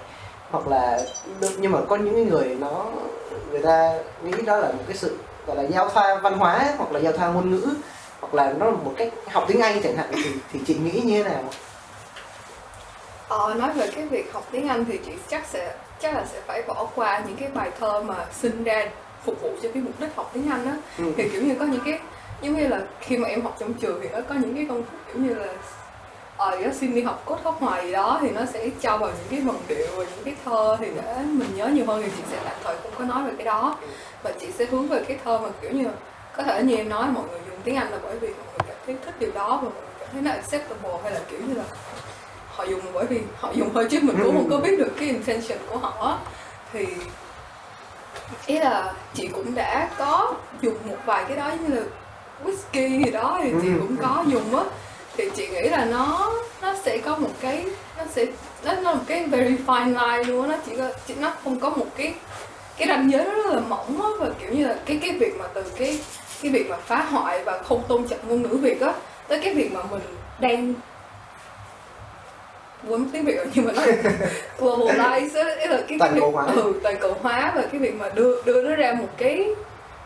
[0.50, 1.02] hoặc là
[1.58, 2.86] nhưng mà có những người nó
[3.52, 5.18] người ta nghĩ đó là một cái sự
[5.56, 7.68] gọi là giao thoa văn hóa hoặc là giao thoa ngôn ngữ
[8.20, 11.02] hoặc là nó là một cách học tiếng Anh chẳng hạn thì thì chị nghĩ
[11.04, 11.44] như thế nào?
[13.28, 16.42] Ờ, nói về cái việc học tiếng Anh thì chị chắc sẽ chắc là sẽ
[16.48, 18.86] phải bỏ qua những cái bài thơ mà sinh ra
[19.26, 21.04] phục vụ cho cái mục đích học tiếng Anh á ừ.
[21.18, 22.00] thì kiểu như có những cái
[22.42, 24.84] giống như là khi mà em học trong trường thì nó có những cái công
[24.84, 25.54] thức kiểu như là
[26.42, 29.10] ờ uh, xin đi học cốt khóc hoài gì đó thì nó sẽ cho vào
[29.10, 32.12] những cái vần điệu và những cái thơ thì để mình nhớ nhiều hơn thì
[32.18, 33.78] chị sẽ tạm thời không có nói về cái đó.
[34.24, 35.86] Và chị sẽ hướng về cái thơ mà kiểu như
[36.38, 38.68] có thể như em nói mọi người dùng tiếng Anh là bởi vì mọi người
[38.68, 41.40] cảm thấy thích điều đó và mọi người cảm thấy nó acceptable hay là kiểu
[41.48, 41.64] như là
[42.48, 45.08] họ dùng bởi vì họ dùng thôi chứ mình cũng không có biết được cái
[45.08, 46.20] intention của họ
[46.74, 46.86] thì
[48.46, 51.82] ý là chị cũng đã có dùng một vài cái đó như là
[52.46, 53.74] whisky gì đó thì chị ừ.
[53.80, 54.64] cũng có dùng á
[55.18, 57.66] thì chị nghĩ là nó nó sẽ có một cái
[57.98, 58.26] nó sẽ
[58.64, 61.70] nó là một cái very fine line luôn nó chỉ có chỉ nó không có
[61.70, 62.14] một cái
[62.78, 64.08] cái ranh giới rất là mỏng á.
[64.20, 66.00] Và kiểu như là cái cái việc mà từ cái
[66.42, 68.94] cái việc mà phá hoại và không tôn trọng ngôn ngữ việt á
[69.28, 70.02] tới cái việc mà mình
[70.40, 70.74] đang
[72.88, 73.82] quên tiếng việt nhưng mà nó
[74.60, 76.46] globalize á là cái, toàn cầu hóa.
[76.56, 79.48] Ừ, toàn cầu hóa và cái việc mà đưa đưa nó ra một cái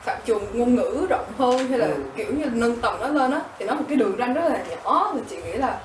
[0.05, 2.03] phạm trù ngôn ngữ rộng hơn hay là ừ.
[2.15, 4.63] kiểu như nâng tầm nó lên á thì nó một cái đường ranh rất là
[4.69, 5.79] nhỏ và chị nghĩ là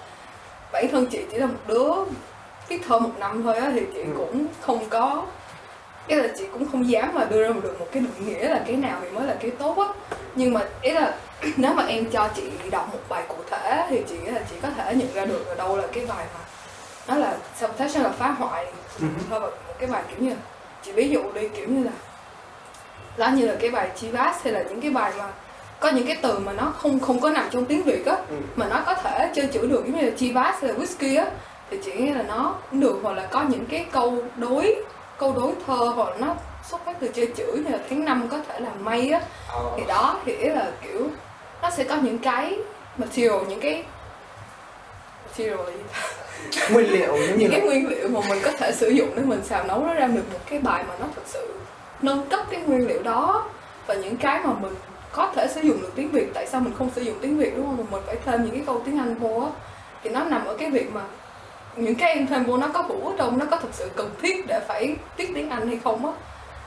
[0.73, 1.93] bản thân chị chỉ là một đứa
[2.69, 4.11] viết thơ một năm thôi á thì chị ừ.
[4.17, 5.27] cũng không có
[6.07, 8.63] ý là chị cũng không dám mà đưa ra được một cái định nghĩa là
[8.67, 9.87] cái nào thì mới là cái tốt á
[10.35, 11.15] nhưng mà ý là
[11.57, 14.57] nếu mà em cho chị đọc một bài cụ thể thì chị nghĩ là chị
[14.63, 16.41] có thể nhận ra được ở đâu là cái bài mà
[17.09, 18.67] nó là sabotage là phá hoại
[19.01, 19.07] ừ.
[19.31, 20.35] thôi một cái bài kiểu như
[20.83, 21.91] chị ví dụ đi kiểu như là
[23.21, 25.25] đó như là cái bài Chivas hay là những cái bài mà
[25.81, 28.37] có những cái từ mà nó không không có nằm trong tiếng Việt á ừ.
[28.57, 31.31] mà nó có thể chơi chữ được giống như là Chivas hay là whisky á
[31.71, 34.77] thì chị nghĩ là nó cũng được hoặc là có những cái câu đối
[35.19, 36.35] câu đối thơ hoặc là nó
[36.69, 39.21] xuất phát từ chơi chữ như là tháng năm có thể là mây á
[39.59, 39.73] oh.
[39.77, 41.07] thì đó thì là kiểu
[41.63, 42.59] nó sẽ có những cái
[42.97, 43.85] material những cái
[45.27, 45.83] material là gì
[46.73, 49.41] nguyên liệu những như cái nguyên liệu mà mình có thể sử dụng để mình
[49.45, 51.60] xào nấu nó ra được một cái bài mà nó thực sự
[52.03, 53.47] nâng cấp cái nguyên liệu đó
[53.87, 54.75] và những cái mà mình
[55.13, 56.27] có thể sử dụng được tiếng Việt.
[56.35, 57.77] Tại sao mình không sử dụng tiếng Việt, đúng không?
[57.77, 59.51] Mà mình phải thêm những cái câu tiếng Anh vô á.
[60.03, 61.01] Thì nó nằm ở cái việc mà
[61.77, 64.11] những cái em thêm vô nó có hữu ở trong, nó có thực sự cần
[64.23, 66.13] thiết để phải viết tiếng Anh hay không á.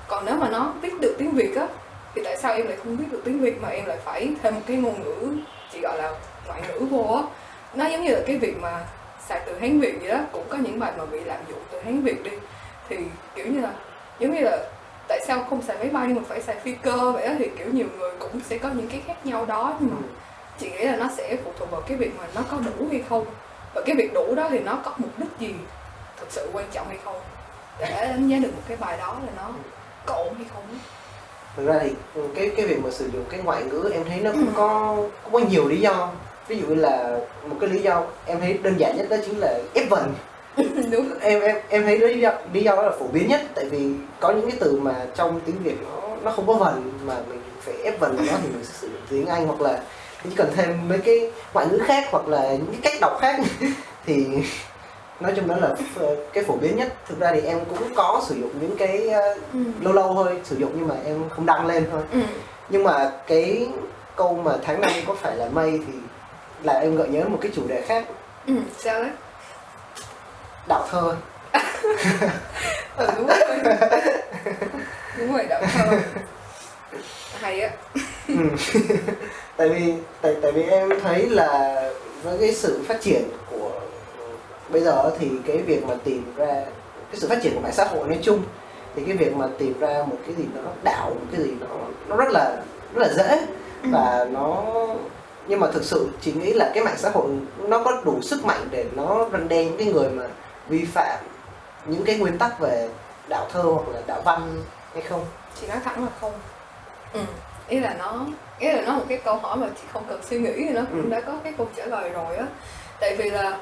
[0.08, 1.68] Còn nếu mà nó viết được tiếng Việt á,
[2.16, 4.56] thì tại sao em lại không viết được tiếng Việt mà em lại phải thêm
[4.56, 5.38] một cái ngôn ngữ
[5.72, 6.16] chỉ gọi là
[6.48, 7.22] ngoại ngữ vô á?
[7.74, 8.80] Nó giống như là cái việc mà
[9.28, 11.80] xài từ Hán Việt vậy đó, cũng có những bài mà bị lạm dụng từ
[11.80, 12.32] Hán Việt đi.
[12.90, 12.98] Thì
[13.36, 13.72] kiểu như là,
[14.20, 14.58] giống như là
[15.08, 17.50] tại sao không xài máy bay nhưng mà phải xài phi cơ vậy đó thì
[17.58, 20.08] kiểu nhiều người cũng sẽ có những cái khác nhau đó nhưng mà ừ.
[20.60, 23.04] chị nghĩ là nó sẽ phụ thuộc vào cái việc mà nó có đủ hay
[23.10, 23.26] không.
[23.76, 25.56] Và cái việc đủ đó thì nó có mục đích gì
[26.20, 27.16] thực sự quan trọng hay không?
[27.80, 29.50] Để đánh giá được một cái bài đó là nó
[30.06, 30.64] có ổn hay không
[31.56, 31.90] thực ra thì
[32.36, 34.52] cái cái việc mà sử dụng cái ngoại ngữ em thấy nó cũng ừ.
[34.56, 36.10] có cũng có nhiều lý do.
[36.48, 39.40] Ví dụ như là một cái lý do em thấy đơn giản nhất đó chính
[39.40, 40.14] là ép vần
[40.92, 41.20] đúng.
[41.22, 43.90] Em em em thấy lý do lý do đó là phổ biến nhất tại vì
[44.20, 47.42] có những cái từ mà trong tiếng việt nó nó không có vần mà mình
[47.60, 49.80] phải ép vần nó thì mình sẽ sử dụng tiếng anh hoặc là
[50.24, 53.40] chỉ cần thêm mấy cái ngoại ngữ khác hoặc là những cái cách đọc khác.
[54.06, 54.26] Thì
[55.20, 55.76] nói chung đó là
[56.34, 56.94] cái phổ biến nhất.
[57.08, 59.60] Thực ra thì em cũng có sử dụng những cái uh, ừ.
[59.82, 62.02] lâu lâu thôi sử dụng nhưng mà em không đăng lên thôi.
[62.12, 62.20] Ừ.
[62.70, 63.68] nhưng mà cái
[64.16, 65.94] câu mà tháng năm có phải là mây thì
[66.64, 68.06] là em gợi nhớ một cái chủ đề khác.
[68.48, 69.12] Ừ, sao đấy
[70.68, 71.16] đạo thơ
[72.98, 73.38] ừ, đúng rồi.
[75.18, 75.98] Đúng rồi đạo thơ
[77.40, 77.70] hay á.
[78.28, 78.36] Ừ.
[79.58, 81.76] tại vì tại tại vì em thấy là
[82.24, 83.72] với cái sự phát triển của
[84.70, 86.54] bây giờ thì cái việc mà tìm ra
[87.12, 88.42] cái sự phát triển của mạng xã hội nói chung
[88.96, 91.68] thì cái việc mà tìm ra một cái gì nó đạo một cái gì nó
[92.08, 92.62] nó rất là
[92.96, 93.38] rất là dễ.
[93.84, 93.90] Ừ.
[93.92, 94.64] và nó
[95.48, 97.26] nhưng mà thực sự chị nghĩ là cái mạng xã hội
[97.68, 100.24] nó có đủ sức mạnh để nó răn đe những cái người mà
[100.68, 101.20] vi phạm
[101.86, 102.90] những cái nguyên tắc về
[103.30, 105.26] đạo thơ hoặc là đạo văn hay không
[105.62, 106.34] chị nói thẳng là không
[107.14, 107.20] ừ.
[107.68, 108.26] ý là nó
[108.60, 110.82] ý là nó một cái câu hỏi mà chị không cần suy nghĩ thì nó
[110.92, 111.10] cũng ừ.
[111.10, 112.46] đã có cái câu trả lời rồi á
[113.00, 113.58] tại vì là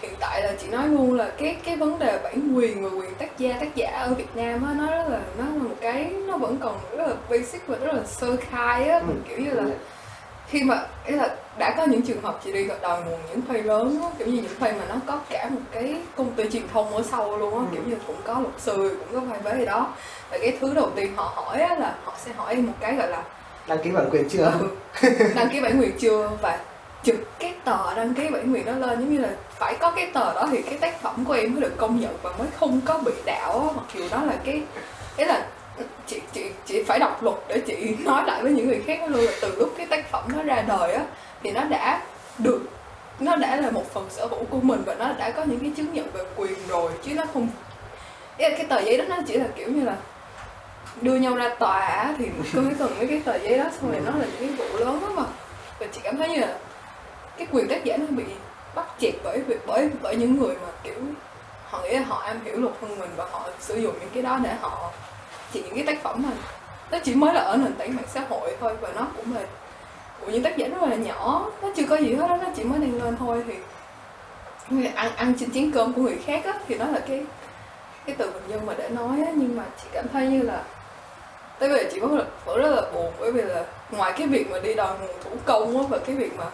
[0.00, 3.14] hiện tại là chị nói luôn là cái cái vấn đề bản quyền và quyền
[3.14, 6.04] tác gia tác giả ở Việt Nam á nó rất là nó là một cái
[6.04, 9.28] nó vẫn còn rất là basic và rất là sơ khai á mình ừ.
[9.28, 9.64] kiểu như là
[10.52, 13.62] khi mà ý là đã có những trường hợp chị đi đòi nguồn những phay
[13.62, 16.62] lớn á, kiểu như những phay mà nó có cả một cái công ty truyền
[16.72, 17.66] thông ở sau luôn á Ừ.
[17.72, 19.88] kiểu như cũng có luật sư cũng có vai vế gì đó.
[20.30, 22.94] Và cái thứ đầu tiên họ hỏi á, là họ sẽ hỏi em một cái
[22.94, 23.22] gọi là
[23.66, 24.52] đăng ký bản quyền chưa?
[24.60, 24.68] Ừ,
[25.34, 26.30] đăng ký bản quyền chưa?
[26.42, 26.58] Và
[27.04, 30.10] chụp cái tờ đăng ký bản quyền đó lên giống như là phải có cái
[30.14, 32.80] tờ đó thì cái tác phẩm của em mới được công nhận và mới không
[32.84, 34.62] có bị đạo á mặc dù đó là cái
[35.16, 35.46] ý là
[36.06, 39.24] chị chị chị phải đọc luật để chị nói lại với những người khác luôn.
[39.24, 41.04] Là từ lúc cái tác phẩm nó ra đời á
[41.42, 42.02] thì nó đã
[42.38, 42.60] được
[43.20, 45.72] nó đã là một phần sở hữu của mình và nó đã có những cái
[45.76, 47.48] chứng nhận về quyền rồi chứ nó không
[48.38, 49.96] cái tờ giấy đó nó chỉ là kiểu như là
[51.00, 54.10] đưa nhau ra tòa thì cứ cần mấy cái tờ giấy đó xong rồi nó
[54.18, 55.22] là những cái vụ lớn đó mà.
[55.78, 56.58] Và chị cảm thấy như là
[57.38, 58.24] cái quyền tác giả nó bị
[58.74, 60.94] bắt chẹt bởi việc bởi bởi những người mà kiểu
[61.64, 64.22] họ nghĩ là họ am hiểu luật hơn mình và họ sử dụng những cái
[64.22, 64.90] đó để họ
[65.52, 66.30] chỉ những cái tác phẩm mà
[66.90, 69.40] nó chỉ mới là ở nền tảng mạng xã hội thôi và nó cũng là
[70.20, 71.50] của những tác giả rất là nhỏ.
[71.62, 73.54] Nó chưa có gì hết đó nó chỉ mới đang lên thôi thì
[74.70, 77.22] như là ăn ăn trên chén cơm của người khác á thì nó là cái
[78.06, 80.62] cái từ bình dân mà để nói á nhưng mà chị cảm thấy như là
[81.58, 84.50] tới bây giờ chị vẫn, vẫn rất là buồn bởi vì là ngoài cái việc
[84.50, 86.44] mà đi đòi nguồn thủ công á và cái việc mà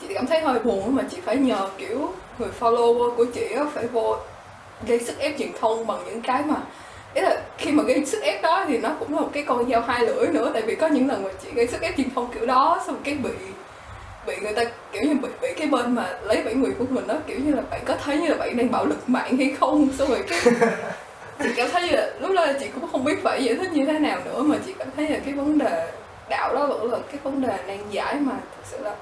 [0.00, 3.64] chị cảm thấy hơi buồn mà chị phải nhờ kiểu người follower của chị á
[3.74, 4.16] phải vô
[4.86, 6.56] gây sức ép truyền thông bằng những cái mà
[7.14, 9.70] ý là khi mà gây sức ép đó thì nó cũng là một cái con
[9.70, 12.10] dao hai lưỡi nữa tại vì có những lần mà chị gây sức ép truyền
[12.14, 13.30] thông kiểu đó xong cái bị
[14.26, 17.06] bị người ta kiểu như bị, bị cái bên mà lấy bản quyền của mình
[17.06, 19.56] đó kiểu như là bạn có thấy như là bạn đang bạo lực mạng hay
[19.60, 20.40] không xong rồi cái
[21.42, 23.72] chị cảm thấy như là lúc đó là chị cũng không biết phải giải thích
[23.72, 25.92] như thế nào nữa mà chị cảm thấy là cái vấn đề
[26.28, 28.94] đạo đó vẫn là cái vấn đề nan giải mà thực sự là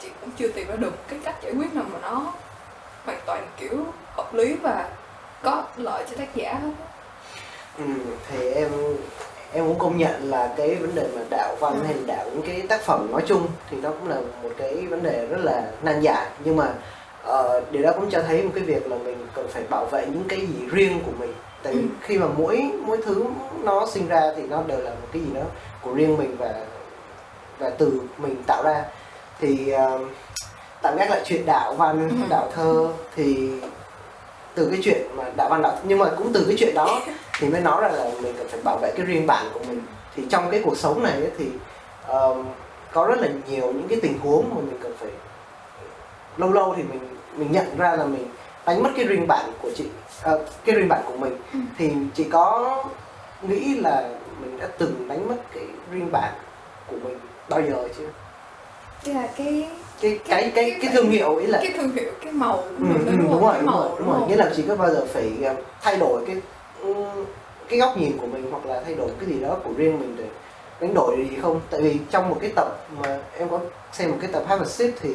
[0.00, 2.32] chị cũng chưa tìm ra được cái cách giải quyết nào mà nó
[3.04, 3.84] hoàn toàn kiểu
[4.16, 4.88] hợp lý và
[5.42, 6.70] có lợi cho tác giả hết
[7.78, 7.84] ừ,
[8.30, 8.68] thì em
[9.52, 12.42] em cũng công nhận là cái vấn đề mà đạo văn hay là đạo những
[12.42, 15.62] cái tác phẩm nói chung thì nó cũng là một cái vấn đề rất là
[15.82, 16.68] nan giải nhưng mà
[17.24, 20.06] ờ, điều đó cũng cho thấy một cái việc là mình cần phải bảo vệ
[20.06, 21.86] những cái gì riêng của mình tại vì Ừ.
[22.00, 23.24] khi mà mỗi mỗi thứ
[23.62, 25.42] nó sinh ra thì nó đều là một cái gì đó
[25.82, 26.54] của riêng mình và
[27.58, 28.84] và từ mình tạo ra
[29.40, 29.98] thì ờ,
[30.82, 32.16] tạm gác lại chuyện đạo văn Ừ.
[32.30, 33.50] đạo thơ thì
[34.54, 37.00] từ cái chuyện mà đạo văn đạo nhưng mà cũng từ cái chuyện đó
[37.38, 39.82] thì mới nói ra là mình cần phải bảo vệ cái riêng bản của mình.
[40.16, 41.46] Thì trong cái cuộc sống này ấy, thì
[42.08, 42.46] um,
[42.92, 45.10] có rất là nhiều những cái tình huống mà mình cần phải
[46.36, 48.28] lâu lâu thì mình mình nhận ra là mình
[48.66, 49.84] đánh mất cái riêng bản của chị
[50.22, 51.36] ờ, cái riêng bản của mình.
[51.52, 51.58] Ừ.
[51.78, 52.84] thì chị có
[53.42, 54.08] nghĩ là
[54.40, 56.32] mình đã từng đánh mất cái riêng bản
[56.86, 58.08] của mình bao giờ chưa?
[59.04, 59.68] Tức là cái
[60.00, 63.06] cái cái cái cái thương hiệu ấy là cái thương hiệu cái màu ừ, mình
[63.06, 64.28] ừ, đó, đúng rồi đúng rồi đúng rồi.
[64.28, 66.36] nghĩa là chị có bao giờ phải ờ, thay đổi cái
[66.82, 66.94] ừ,
[67.68, 70.16] cái góc nhìn của mình hoặc là thay đổi cái gì đó của riêng mình
[70.18, 70.24] để
[70.80, 71.60] đánh đổi gì không?
[71.70, 73.58] Tại vì trong một cái tập mà em có
[73.92, 75.10] xem một cái tập Have a Sip thì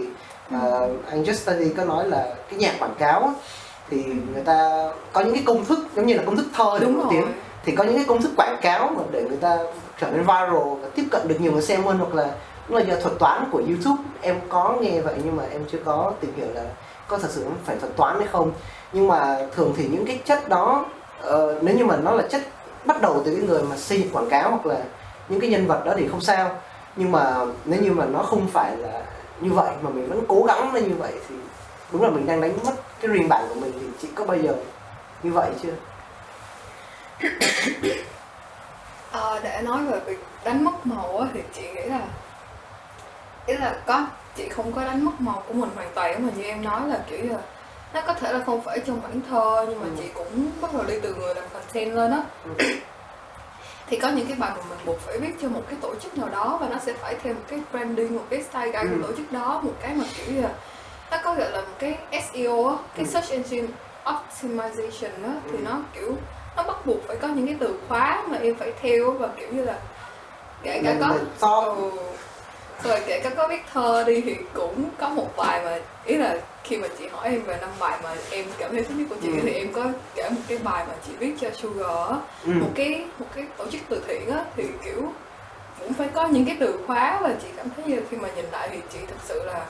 [0.51, 3.33] ờ, anh Just Study có nói là cái nhạc quảng cáo
[3.89, 6.85] thì người ta có những cái công thức giống như là công thức thơ để
[6.85, 7.27] đúng nổi tiếng
[7.65, 9.57] thì có những cái công thức quảng cáo mà để người ta
[10.01, 12.31] trở nên viral và tiếp cận được nhiều người xem hơn hoặc là
[12.67, 16.13] là nhờ thuật toán của YouTube em có nghe vậy nhưng mà em chưa có
[16.21, 16.63] tìm hiểu là
[17.07, 18.51] có thật sự phải thuật toán hay không.
[18.93, 20.85] Nhưng mà thường thì những cái chất đó
[21.27, 22.41] uh, nếu như mà nó là chất
[22.85, 24.79] bắt đầu từ cái người mà xây dựng quảng cáo hoặc là
[25.29, 26.59] những cái nhân vật đó thì không sao.
[26.95, 29.01] Nhưng mà nếu như mà nó không phải là
[29.41, 31.35] như vậy mà mình vẫn cố gắng là như vậy thì
[31.91, 34.37] đúng là mình đang đánh mất cái riêng bản của mình thì chị có bao
[34.37, 34.53] giờ
[35.23, 35.73] như vậy chưa?
[39.11, 42.01] À, để nói về việc đánh mất màu thì chị nghĩ là
[43.45, 46.43] ý là có chị không có đánh mất màu của mình hoàn toàn mà như
[46.43, 47.37] em nói là kiểu là
[47.93, 49.91] nó có thể là không phải trong bản thơ nhưng mà Ừ.
[49.97, 52.21] chị cũng bắt đầu đi từ người làm content lên á
[52.57, 52.65] Ừ.
[53.87, 56.17] thì có những cái bài mà mình buộc phải viết cho một cái tổ chức
[56.17, 58.87] nào đó và nó sẽ phải theo một cái branding một cái style guide Ừ.
[59.01, 60.49] của tổ chức đó một cái mà kiểu là
[61.11, 63.11] nó có gọi là một cái SEO á cái Ừ.
[63.11, 63.67] search engine
[64.05, 65.63] optimization á thì Ừ.
[65.65, 66.15] nó kiểu
[66.57, 69.47] nó bắt buộc phải có những cái từ khóa mà em phải theo và kiểu
[69.51, 69.79] như là
[70.63, 71.91] kể cả Mình- có so ừ,
[72.83, 76.37] rồi kể cả có viết thơ đi thì cũng có một bài mà ý là
[76.63, 79.15] khi mà chị hỏi em về năm bài mà em cảm thấy thích nhất của
[79.21, 79.39] chị Ừ.
[79.43, 79.83] thì em có
[80.15, 82.15] kể một cái bài mà chị viết cho Sugar á
[82.45, 82.51] ừ.
[82.61, 85.11] một cái một cái tổ chức từ thiện á thì kiểu
[85.79, 88.45] cũng phải có những cái từ khóa và chị cảm thấy như khi mà nhìn
[88.51, 89.65] lại thì chị thực sự là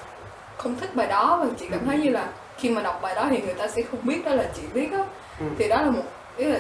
[0.57, 3.27] không thích bài đó và chị cảm thấy như là khi mà đọc bài đó
[3.29, 5.03] thì người ta sẽ không biết đó là chị viết á
[5.39, 5.45] Ừ.
[5.57, 6.01] thì đó là một
[6.37, 6.59] ý là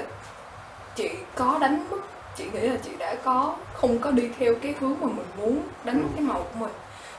[0.95, 1.97] chị có đánh mất
[2.37, 5.61] chị nghĩ là chị đã có không có đi theo cái hướng mà mình muốn
[5.83, 6.07] đánh Ừ.
[6.15, 6.71] cái màu của mình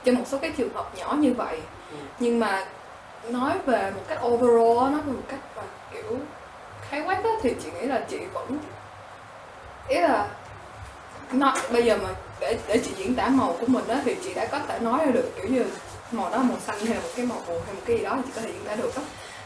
[0.04, 1.96] trong một số cái trường hợp nhỏ như vậy Ừ.
[2.18, 2.66] nhưng mà
[3.28, 6.18] nói về một cách overall nói về một cách mà kiểu
[6.90, 8.58] khái quát á, thì chị nghĩ là chị vẫn
[9.88, 10.26] ý là
[11.32, 12.08] nó bây giờ mà
[12.40, 14.98] để để chị diễn tả màu của mình á thì chị đã có thể nói
[15.06, 15.64] ra được kiểu như
[16.12, 18.16] màu đó màu xanh hay là một cái màu buồn hay một cái gì đó
[18.16, 19.02] thì chị có thể diễn tả được đó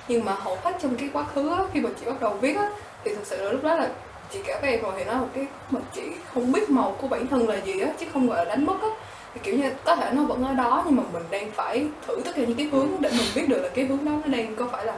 [0.08, 2.56] nhưng mà hầu hết trong cái quá khứ á, khi mà chị bắt đầu viết
[2.56, 2.70] á
[3.04, 3.88] thì thực sự là lúc đó là
[4.32, 6.02] chị với em rồi thì nó một cái mà chị
[6.34, 8.74] không biết màu của bản thân là gì á chứ không gọi là đánh mất
[8.82, 8.88] á.
[9.34, 12.20] Thì kiểu như có thể nó vẫn ở đó nhưng mà mình đang phải thử
[12.24, 14.56] tất cả những cái hướng để mình biết được là cái hướng đó nó đang
[14.56, 14.94] có phải là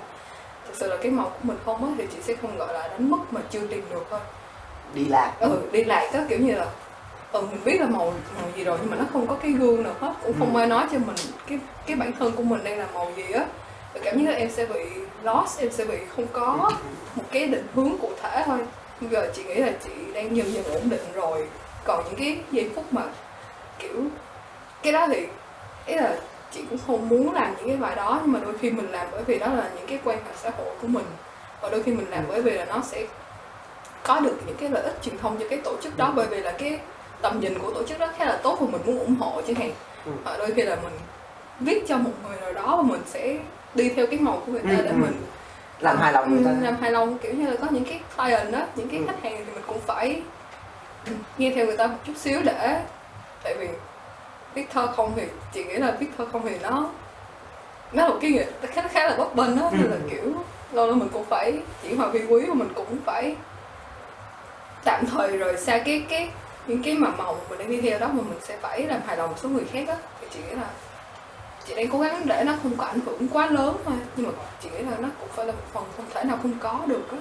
[0.67, 2.89] thực sự là cái màu của mình không á thì chị sẽ không gọi là
[2.89, 4.21] đánh mất mà chưa tìm được thôi.
[4.95, 6.67] Đi lạc ừ đi lạc đó kiểu như là
[7.33, 9.83] ừ mình biết là màu màu gì rồi nhưng mà nó không có cái gương
[9.83, 10.61] nào hết cũng không Ừ.
[10.61, 11.17] ai nói cho mình
[11.49, 13.45] cái cái bản thân của mình đang là màu gì á.
[13.95, 14.81] Và cảm giác là em sẽ bị
[15.23, 16.71] lost em sẽ bị không có
[17.17, 18.59] một cái định hướng cụ thể thôi
[19.01, 21.49] bây giờ chị nghĩ là chị đang dần dần ổn định rồi
[21.85, 23.03] còn những cái giây phút mà
[23.79, 24.03] kiểu
[24.83, 25.27] cái đó thì
[25.87, 26.17] ý là
[26.53, 29.07] chị cũng không muốn làm những cái bài đó nhưng mà đôi khi mình làm
[29.13, 31.05] bởi vì đó là những cái quan hệ xã hội của mình
[31.61, 33.07] và đôi khi mình làm bởi vì là nó sẽ
[34.03, 36.13] có được những cái lợi ích truyền thông cho cái tổ chức đó Ừ.
[36.17, 36.79] bởi vì là cái
[37.23, 39.57] tầm nhìn của tổ chức đó khá là tốt và mình muốn ủng hộ chẳng
[39.57, 39.71] hạn
[40.07, 40.13] Ừ.
[40.25, 40.93] và đôi khi là mình
[41.61, 43.37] viết cho một người nào đó và mình sẽ
[43.75, 45.13] đi theo cái màu của người ta Ừ, để mình
[45.81, 48.01] làm hài lòng người ta Ừ, làm hài lòng kiểu như là có những cái
[48.17, 49.07] client đó những cái Ừ.
[49.07, 50.23] khách hàng thì mình cũng phải
[51.07, 52.81] ừ, nghe theo người ta một chút xíu để
[53.43, 53.69] tại vì
[54.55, 56.89] viết thơ không thì chị nghĩ là viết thơ không thì nó
[57.93, 60.09] nó là một cái nghệ khá khá là bấp bênh đó nên là Ừ.
[60.11, 60.33] kiểu
[60.73, 63.37] lâu lâu mình cũng phải chỉ hòa vi quý và mình cũng phải
[64.85, 66.31] tạm thời rời xa cái cái
[66.67, 69.17] những cái mà màu mình đang đi theo đó mà mình sẽ phải làm hài
[69.17, 70.67] lòng một số người khác á thì chị nghĩ là
[71.71, 74.33] chị đang cố gắng để nó không có ảnh hưởng quá lớn thôi nhưng mà
[74.63, 77.11] chị nghĩ là nó cũng phải là một phần không thể nào không có được
[77.13, 77.19] á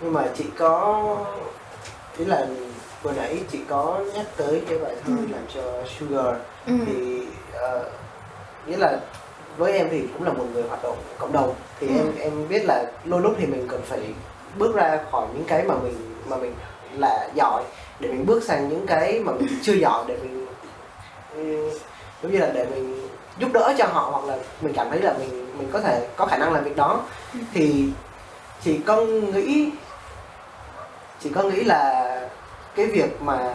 [0.00, 1.16] nhưng mà chị có
[2.18, 2.46] ý là
[3.02, 5.26] vừa nãy chị có nhắc tới cái bài thơ Ừ.
[5.32, 5.62] làm cho
[5.98, 6.34] Sugar
[6.66, 6.72] ừ.
[6.86, 7.90] thì ờ,
[8.66, 8.98] nghĩa là
[9.56, 11.94] với em thì cũng là một người hoạt động cộng đồng thì Ừ.
[11.94, 14.00] em em biết là đôi lúc thì mình cần phải
[14.58, 16.54] bước ra khỏi những cái mà mình mà mình
[16.98, 17.62] là giỏi
[18.00, 20.46] để mình bước sang những cái mà mình chưa giỏi để mình
[21.34, 21.70] ừ,
[22.22, 23.01] giống như là để mình
[23.38, 26.26] giúp đỡ cho họ hoặc là mình cảm thấy là mình mình có thể có
[26.26, 27.00] khả năng làm việc đó
[27.34, 27.38] Ừ.
[27.52, 27.84] thì
[28.64, 29.70] chị có nghĩ
[31.22, 32.04] chị có nghĩ là
[32.76, 33.54] cái việc mà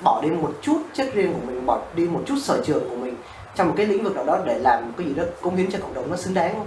[0.00, 2.96] bỏ đi một chút chất riêng của mình bỏ đi một chút sở trường của
[2.96, 3.16] mình
[3.54, 5.70] trong một cái lĩnh vực nào đó để làm một cái gì đó cống hiến
[5.70, 6.66] cho cộng đồng nó xứng đáng không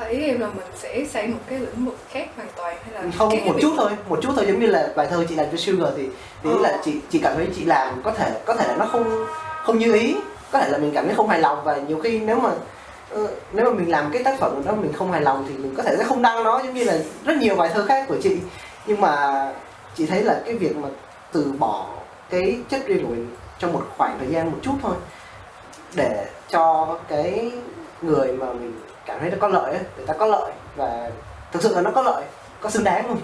[0.00, 2.94] À, ý em là mình sẽ xây một cái lĩnh vực khác hoàn toàn hay
[3.04, 5.34] là không một việc- chút thôi một chút thôi giống như là bài thơ chị
[5.34, 6.08] làm cho Sugar thì
[6.42, 6.62] thì ý Ờ.
[6.62, 9.26] là chị chị cảm thấy chị làm có thể có thể là nó không
[9.68, 10.16] không như ý.
[10.52, 12.50] Có thể là mình cảm thấy không hài lòng và nhiều khi nếu mà
[13.10, 15.74] ờ, nếu mà mình làm cái tác phẩm đó mình không hài lòng thì mình
[15.76, 18.16] có thể sẽ không đăng nó giống như là rất nhiều bài thơ khác của
[18.22, 18.36] chị.
[18.86, 19.44] Nhưng mà
[19.94, 20.88] chị thấy là cái việc mà
[21.32, 21.86] từ bỏ
[22.30, 24.94] cái chất riêng của mình trong một khoảng thời gian một chút thôi
[25.94, 27.52] để cho cái
[28.02, 31.10] người mà mình cảm thấy nó có lợi ấy, người ta có lợi và
[31.52, 32.24] thực sự là nó có lợi
[32.60, 33.20] có xứng đáng không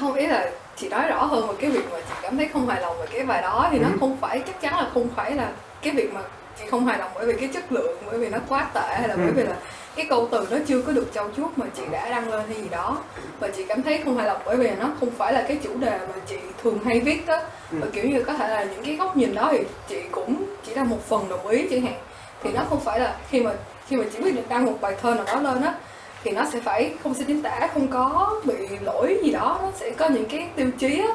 [0.00, 2.68] không ý là chị nói rõ hơn về cái việc mà chị cảm thấy không
[2.68, 3.96] hài lòng về cái bài đó thì nó Ừ.
[4.00, 5.48] không phải chắc chắn là không phải là
[5.82, 6.20] cái việc mà
[6.58, 9.08] chị không hài lòng bởi vì cái chất lượng bởi vì nó quá tệ hay
[9.08, 9.20] là Ừ.
[9.24, 9.56] bởi vì là
[9.96, 12.56] cái câu từ nó chưa có được trau chuốt mà chị đã đăng lên hay
[12.62, 12.98] gì đó.
[13.40, 15.70] Và chị cảm thấy không hài lòng bởi vì nó không phải là cái chủ
[15.78, 17.38] đề mà chị thường hay viết đó
[17.72, 17.78] Ừ.
[17.80, 19.58] và kiểu như có thể là những cái góc nhìn đó thì
[19.88, 21.94] chị cũng chỉ là một phần đồng ý chẳng hạn.
[22.42, 23.50] Thì nó không phải là khi mà
[23.88, 25.74] khi mà chị quyết định đăng một bài thơ nào đó lên á
[26.24, 29.68] thì nó sẽ phải không xin chính tả không có bị lỗi gì đó nó
[29.76, 31.08] sẽ có những cái tiêu chí á.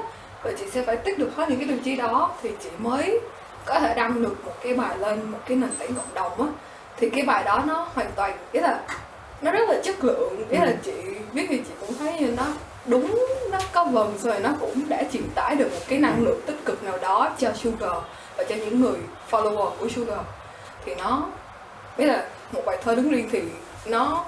[0.43, 3.19] Và chị sẽ phải tích được hết những cái tiêu chí đó thì chị mới
[3.65, 6.47] có thể đăng được một cái bài lên một cái nền tảng cộng đồng á
[6.97, 8.79] thì cái bài đó nó hoàn toàn ý là
[9.41, 10.45] nó rất là chất lượng.
[10.49, 10.71] Là Ừ.
[10.83, 10.91] chị
[11.33, 12.43] viết thì chị cũng thấy như nó
[12.85, 16.41] đúng nó có vần rồi nó cũng đã truyền tải được một cái năng lượng
[16.45, 17.91] tích cực nào đó cho Sugar
[18.37, 18.97] và cho những người
[19.31, 20.19] follower của Sugar.
[20.85, 21.25] Thì nó
[21.97, 23.41] ý là một bài thơ đứng riêng thì
[23.85, 24.25] nó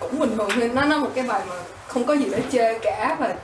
[0.00, 0.70] cũng bình thường thôi.
[0.74, 1.54] Nó nó một cái bài mà
[1.88, 3.34] không có gì để chê cả và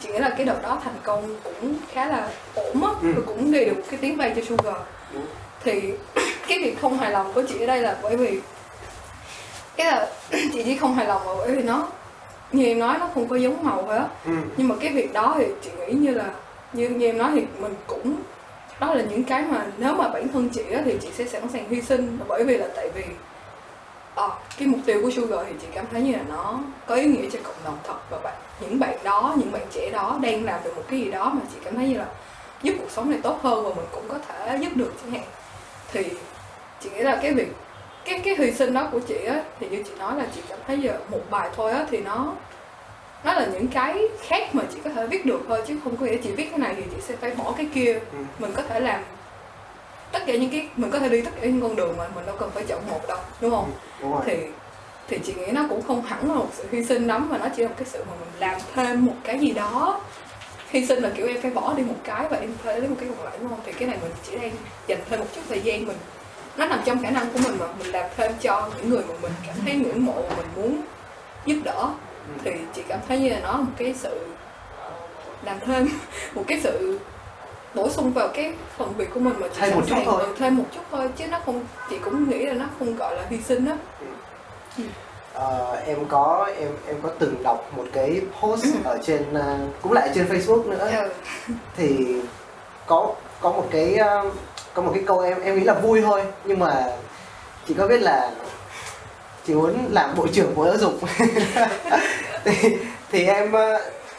[0.00, 3.12] chị nghĩ là cái đợt đó thành công cũng khá là ổn á Ừ.
[3.16, 4.74] và cũng gây được cái tiếng vang cho Sugar
[5.14, 5.20] Ừ.
[5.64, 5.92] thì
[6.48, 8.40] cái việc không hài lòng của chị ở đây là bởi vì
[9.76, 11.88] cái là chị chỉ không hài lòng là bởi vì nó
[12.52, 14.32] như em nói nó không có giống màu á ừ.
[14.56, 16.24] nhưng mà cái việc đó thì chị nghĩ như là
[16.72, 18.14] như, như em nói thì mình cũng
[18.80, 21.42] đó là những cái mà nếu mà bản thân chị á, thì chị sẽ sẵn
[21.52, 23.04] sàng hy sinh bởi vì là tại vì
[24.16, 27.04] ờ, cái mục tiêu của Sugar thì chị cảm thấy như là nó có ý
[27.04, 27.96] nghĩa cho cộng đồng thật.
[28.10, 31.10] Và bạn những bạn đó những bạn trẻ đó đang làm được một cái gì
[31.10, 32.06] đó mà chị cảm thấy như là
[32.62, 35.24] giúp cuộc sống này tốt hơn và mình cũng có thể giúp được chẳng hạn.
[35.92, 36.04] Thì
[36.80, 37.48] chị nghĩ là cái việc
[38.04, 40.58] cái cái hy sinh đó của chị á thì như chị nói là chị cảm
[40.66, 42.32] thấy giờ một bài thôi á thì nó
[43.24, 46.06] nó là những cái khác mà chị có thể viết được thôi chứ không có
[46.06, 47.92] nghĩa chị viết cái này thì chị sẽ phải bỏ cái kia.
[47.92, 48.18] Ừ.
[48.38, 49.00] mình có thể làm
[50.18, 52.26] tất cả những cái mình có thể đi tất cả những con đường mà mình
[52.26, 53.72] đâu cần phải chọn một đâu đúng không?
[54.00, 54.22] Đúng rồi.
[54.26, 54.36] Thì
[55.08, 57.46] thì chị nghĩ nó cũng không hẳn là một sự hy sinh lắm mà nó
[57.56, 60.00] chỉ là một cái sự mà mình làm thêm một cái gì đó.
[60.70, 62.96] Hy sinh là kiểu em phải bỏ đi một cái và em phải lấy một
[63.00, 63.60] cái còn lại đúng không?
[63.66, 64.52] Thì cái này mình chỉ đang
[64.86, 65.96] dành thêm một chút thời gian mình
[66.56, 69.14] nó nằm trong khả năng của mình mà mình làm thêm cho những người mà
[69.22, 70.82] mình cảm thấy ngưỡng mộ mà mình muốn
[71.46, 71.88] giúp đỡ.
[72.44, 74.26] Thì chị cảm thấy như là nó một cái sự
[75.44, 75.88] làm thêm
[76.34, 76.98] một cái sự
[77.76, 80.20] bổ sung vào cái phần việc của mình mà chị Thêm một chút thôi.
[80.26, 83.16] ừ, thêm một chút thôi chứ nó không chị cũng nghĩ là nó không gọi
[83.16, 83.76] là hy sinh á.
[85.32, 89.92] Ờ, em có em em có từng đọc một cái post ở trên ờ, cũng
[89.92, 90.90] lại trên Facebook nữa.
[91.48, 91.54] Ừ.
[91.76, 92.16] thì
[92.86, 94.30] có có một cái ờ,
[94.74, 96.84] có một cái câu em em nghĩ là vui thôi nhưng mà
[97.68, 98.30] chị có biết là
[99.46, 100.92] chị muốn làm bộ trưởng bộ giáo dục.
[102.44, 102.76] Thì
[103.12, 103.52] thì em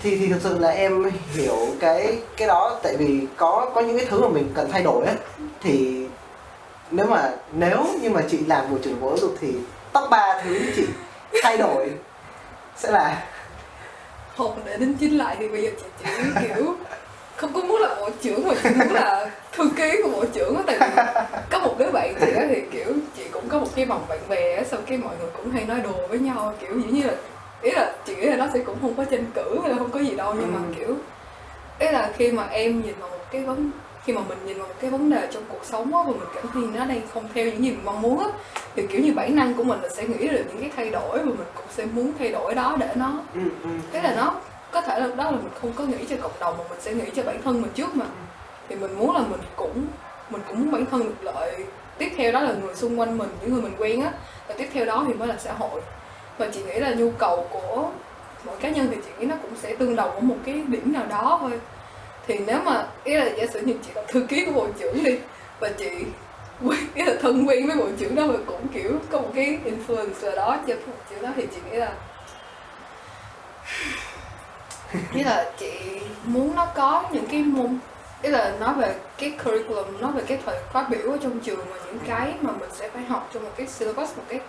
[0.02, 3.98] thì thì thực sự là em hiểu cái cái đó, tại vì có có những
[3.98, 5.16] cái thứ mà mình cần thay đổi ấy
[5.62, 6.06] thì
[6.92, 9.54] nếu mà, nếu như mà chị làm bộ trưởng bộ giáo dục thì
[9.94, 10.86] top ba thứ chị
[11.44, 11.92] thay đổi
[12.78, 13.24] sẽ là
[14.38, 16.76] không để đính chính lại thì bây giờ chị chỉ kiểu,
[17.36, 20.64] không có muốn là bộ trưởng mà chị muốn là thư ký của bộ trưởng
[20.68, 20.88] tại vì
[21.50, 24.20] có một đứa bạn chị đó thì, kiểu, chị cũng có một cái vòng bạn
[24.30, 27.04] bè sau xong cái mọi người cũng hay nói đùa với nhau kiểu, dĩ như
[27.04, 27.14] là
[27.62, 29.90] ý là chị nghĩ là nó sẽ cũng không có tranh cử hay là không
[29.92, 30.74] có gì đâu nhưng mà Ừ.
[30.78, 30.96] kiểu
[31.80, 33.72] ý là khi mà em nhìn vào một cái vấn
[34.06, 36.30] khi mà mình nhìn vào một cái vấn đề trong cuộc sống á và mình
[36.36, 38.26] cảm thấy nó đang không theo những gì mình mong muốn á
[38.76, 41.18] thì kiểu như bản năng của mình là sẽ nghĩ được những cái thay đổi
[41.18, 43.70] và mình cũng sẽ muốn thay đổi đó để nó ừ, ừ.
[43.92, 44.36] thế là nó
[44.72, 46.94] có thể là đó là mình không có nghĩ cho cộng đồng mà mình sẽ
[46.94, 48.06] nghĩ cho bản thân mình trước mà
[48.70, 49.86] thì mình muốn là mình cũng
[50.30, 51.56] mình cũng muốn bản thân được lợi
[51.98, 54.12] tiếp theo đó là người xung quanh mình những người mình quen á
[54.48, 55.82] và tiếp theo đó thì mới là xã hội
[56.38, 57.90] và chị nghĩ là nhu cầu của
[58.46, 60.94] mỗi cá nhân thì chị nghĩ nó cũng sẽ tương đồng ở một cái điểm
[60.94, 61.60] nào đó thôi.
[62.28, 65.04] Thì nếu mà, ý là giả sử như chị là thư ký của bộ trưởng
[65.04, 65.20] đi,
[65.60, 65.90] và chị
[66.66, 69.60] quen, ý là thân quen với bộ trưởng đó và cũng kiểu có một cái
[69.66, 71.94] influencer đó cho bộ trưởng đó, thì chị nghĩ là
[75.14, 75.72] ý là chị
[76.24, 77.80] muốn nó có những cái môn,
[78.22, 81.66] ý là nói về cái curriculum, nói về cái thời khóa biểu ở trong trường
[81.70, 84.40] và những cái mà mình sẽ phải học trong một cái syllabus, một cái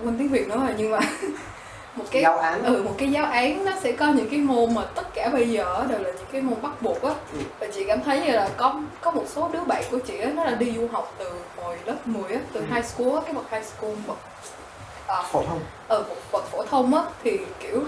[0.00, 0.98] quên tiếng việt nữa rồi nhưng mà
[1.96, 4.74] một cái giáo án ừ một cái giáo án nó sẽ có những cái môn
[4.74, 7.38] mà tất cả bây giờ đều là những cái môn bắt buộc á Ừ.
[7.60, 10.30] và chị cảm thấy như là có có một số đứa bạn của chị á
[10.34, 11.30] nó là đi du học từ
[11.62, 12.66] hồi lớp 10 á từ Ừ.
[12.74, 14.16] high school á cái bậc high school bậc
[15.06, 17.82] à, phổ thông ở một bậc phổ thông á thì kiểu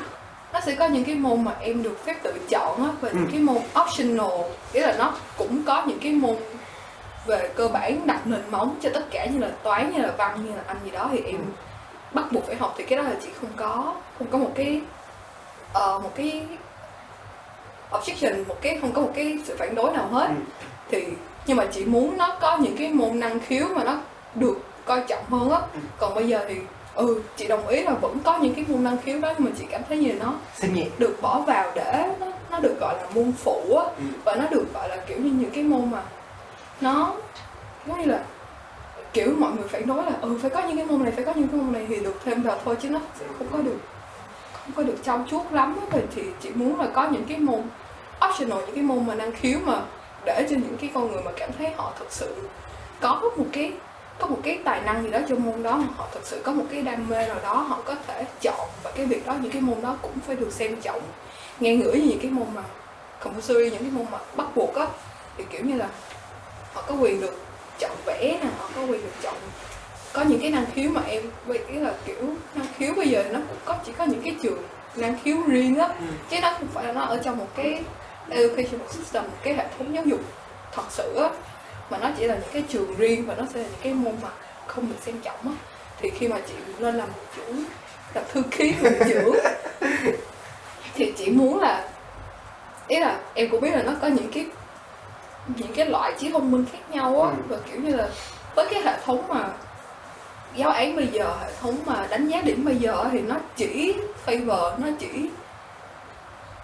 [0.53, 3.25] nó sẽ có những cái môn mà em được phép tự chọn á và những
[3.27, 3.29] Ừ.
[3.33, 4.31] cái môn optional
[4.73, 6.37] nghĩa là nó cũng có những cái môn
[7.27, 10.45] về cơ bản đặt nền móng cho tất cả như là toán như là văn
[10.45, 11.43] như là anh gì đó thì em Ừ.
[12.17, 14.81] bắt buộc phải học thì cái đó là chị không có không có một cái
[15.73, 16.43] ờ, một cái
[17.93, 20.35] objection một cái không có một cái sự phản đối nào hết Ừ.
[20.91, 21.05] thì
[21.47, 23.97] nhưng mà chị muốn nó có những cái môn năng khiếu mà nó
[24.35, 25.79] được coi trọng hơn á Ừ.
[25.99, 26.55] còn bây giờ thì
[26.95, 29.51] ừ chị đồng ý là vẫn có những cái môn năng khiếu đó nhưng mà
[29.59, 30.33] chị cảm thấy như nó
[30.99, 34.05] được bỏ vào để nó, nó được gọi là môn phụ á Ừ.
[34.25, 36.03] và nó được gọi là kiểu như những cái môn mà
[36.81, 37.13] nó
[37.87, 38.19] giống như là
[39.17, 41.33] kiểu mọi người phải nói là ừ phải có những cái môn này, phải có
[41.35, 43.79] những cái môn này thì được thêm vào thôi chứ nó sẽ không có được,
[44.53, 45.99] không có được trau chuốt lắm á.
[46.15, 47.63] thì chị muốn là có những cái môn
[48.29, 49.81] optional, những cái môn mà năng khiếu mà
[50.25, 52.37] để cho những cái con người mà cảm thấy họ thực sự
[53.01, 53.73] có một cái,
[54.19, 56.53] có một cái tài năng gì đó trong môn đó mà họ thực sự có
[56.53, 59.53] một cái đam mê nào đó, họ có thể chọn và cái việc đó, những
[59.53, 61.03] cái môn đó cũng phải được xem trọng
[61.61, 62.63] nghe ngửi như những cái môn mà
[63.21, 64.87] compulsory những cái môn mà bắt buộc á,
[65.37, 65.89] thì kiểu như là
[66.75, 67.46] họ có quyền được
[67.79, 69.35] chọn vẽ nè họ có quyền được chọn.
[70.13, 73.25] Có những cái năng khiếu mà em vậy cái là kiểu năng khiếu bây giờ
[73.31, 74.63] nó cũng có chỉ có những cái trường
[74.97, 75.87] năng khiếu riêng á.
[75.87, 76.05] Ừ.
[76.31, 77.83] chứ nó không phải là nó ở trong một cái
[78.29, 80.21] educational system một cái hệ thống giáo dục
[80.73, 81.31] thật sự á.
[81.91, 84.15] Mà nó chỉ là những cái trường riêng và nó sẽ là những cái môn
[84.23, 84.29] mà
[84.67, 85.53] không được xem trọng á.
[86.01, 87.65] Thì khi mà chị lên làm bộ trưởng
[88.15, 89.37] làm thư ký bộ trưởng
[90.95, 91.89] thì chị muốn là
[92.89, 94.47] ý là em cũng biết là nó có những cái
[95.57, 97.37] những cái loại trí thông minh khác nhau á Ừ.
[97.49, 98.09] và kiểu như là
[98.55, 99.49] với cái hệ thống mà
[100.55, 103.95] giáo án bây giờ hệ thống mà đánh giá điểm bây giờ thì nó chỉ
[104.27, 105.31] favor nó chỉ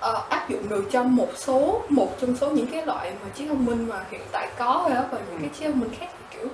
[0.00, 3.48] ờ, áp dụng được cho một số một trong số những cái loại mà trí
[3.48, 6.06] thông minh mà hiện tại có thôi á và những cái trí thông minh khác
[6.18, 6.48] thì kiểu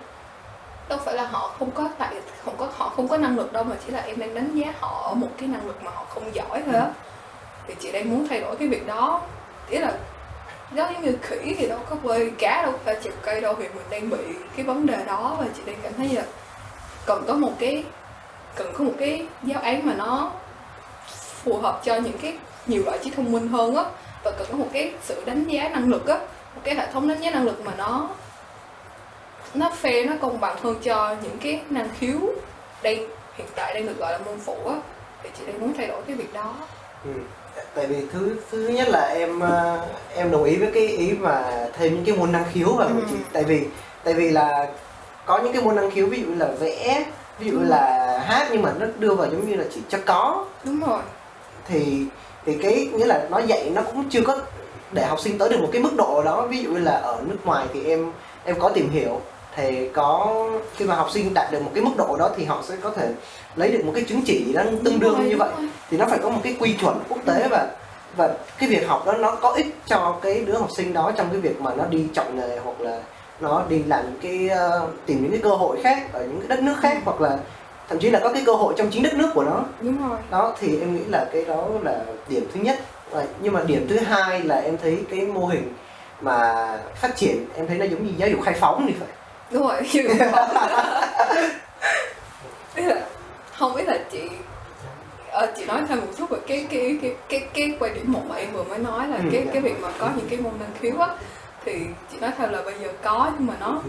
[0.88, 2.14] đâu phải là họ không có tại
[2.44, 4.72] không có họ không có năng lực đâu mà chỉ là em đang đánh giá
[4.80, 6.86] họ ở một cái năng lực mà họ không giỏi thôi á.
[7.66, 9.20] Thì chị đang muốn thay đổi cái việc đó.
[9.70, 9.92] Ý là
[10.70, 13.54] nó giống như khỉ thì đâu, có bơi cá đâu, có phải chịu cây đâu,
[13.58, 14.18] thì mình đang bị
[14.56, 16.22] cái vấn đề đó và chị đang cảm thấy là
[17.06, 17.84] cần có một cái,
[18.56, 20.32] cần có một cái giáo án mà nó
[21.14, 23.84] phù hợp cho những cái nhiều loại trí thông minh hơn á.
[24.24, 26.18] Và cần có một cái sự đánh giá năng lực á,
[26.54, 28.08] một cái hệ thống đánh giá năng lực mà nó
[29.54, 32.20] nó fair, nó công bằng hơn cho những cái năng khiếu
[32.82, 32.96] đang,
[33.34, 34.74] hiện tại đang được gọi là môn phụ á.
[35.22, 36.54] Thì chị đang muốn thay đổi cái việc đó.
[37.04, 37.10] Ừ
[37.74, 39.80] tại vì thứ thứ nhất là em ờ,
[40.14, 41.44] em đồng ý với cái ý mà
[41.78, 42.94] thêm những cái môn năng khiếu vào Ừ.
[43.10, 43.16] chị.
[43.32, 43.60] Tại vì
[44.04, 44.66] tại vì là
[45.26, 47.04] có những cái môn năng khiếu ví dụ là vẽ
[47.38, 47.64] ví dụ Ừ.
[47.64, 50.44] là hát nhưng mà nó đưa vào giống như là chỉ cho có.
[50.64, 51.00] Đúng rồi.
[51.68, 52.02] Thì
[52.46, 54.38] thì cái nghĩa là nó dạy nó cũng chưa có
[54.92, 56.46] để học sinh tới được một cái mức độ đó.
[56.50, 58.12] Ví dụ như là ở nước ngoài thì em
[58.44, 59.20] em có tìm hiểu.
[59.56, 60.36] Thì có
[60.76, 62.90] khi mà học sinh đạt được một cái mức độ đó thì họ sẽ có
[62.90, 63.08] thể
[63.58, 65.68] lấy được một cái chứng chỉ đó tương đương rồi, như vậy rồi.
[65.90, 67.66] thì nó phải có một cái quy chuẩn quốc tế và
[68.16, 71.28] và cái việc học đó nó có ích cho cái đứa học sinh đó trong
[71.32, 73.00] cái việc mà nó đi chọn nghề hoặc là
[73.40, 76.48] nó đi làm những cái ờ, tìm những cái cơ hội khác ở những cái
[76.48, 77.38] đất nước khác hoặc là
[77.88, 79.64] thậm chí là có cái cơ hội trong chính đất nước của nó.
[79.80, 80.18] Đúng rồi.
[80.30, 82.78] Đó thì em nghĩ là cái đó là điểm thứ nhất.
[83.10, 85.72] Và- nhưng mà điểm thứ hai là em thấy cái mô hình
[86.20, 89.08] mà phát triển em thấy nó giống như giáo dục khai phóng thì phải.
[89.50, 89.82] Đúng rồi
[93.58, 94.20] không biết là chị
[95.30, 98.22] ờ, chị nói thêm một chút về cái cái cái cái cái quan điểm một
[98.28, 100.52] mà em vừa mới nói là Ừ, cái cái việc mà có những cái môn
[100.60, 101.08] năng khiếu á
[101.64, 101.72] thì
[102.12, 103.80] chị nói thêm là bây giờ có nhưng mà nó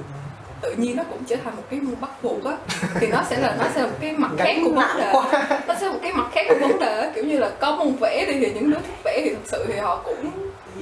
[0.61, 2.57] tự nhiên nó cũng trở thành một cái môn bắt buộc á.
[2.99, 5.13] Thì nó sẽ là nó sẽ là một cái mặt khác của vấn đề.
[5.67, 7.95] nó sẽ là một cái mặt khác của vấn đề kiểu như là có môn
[8.01, 10.31] vẽ đi thì những đứa thích vẽ thì thực sự thì họ cũng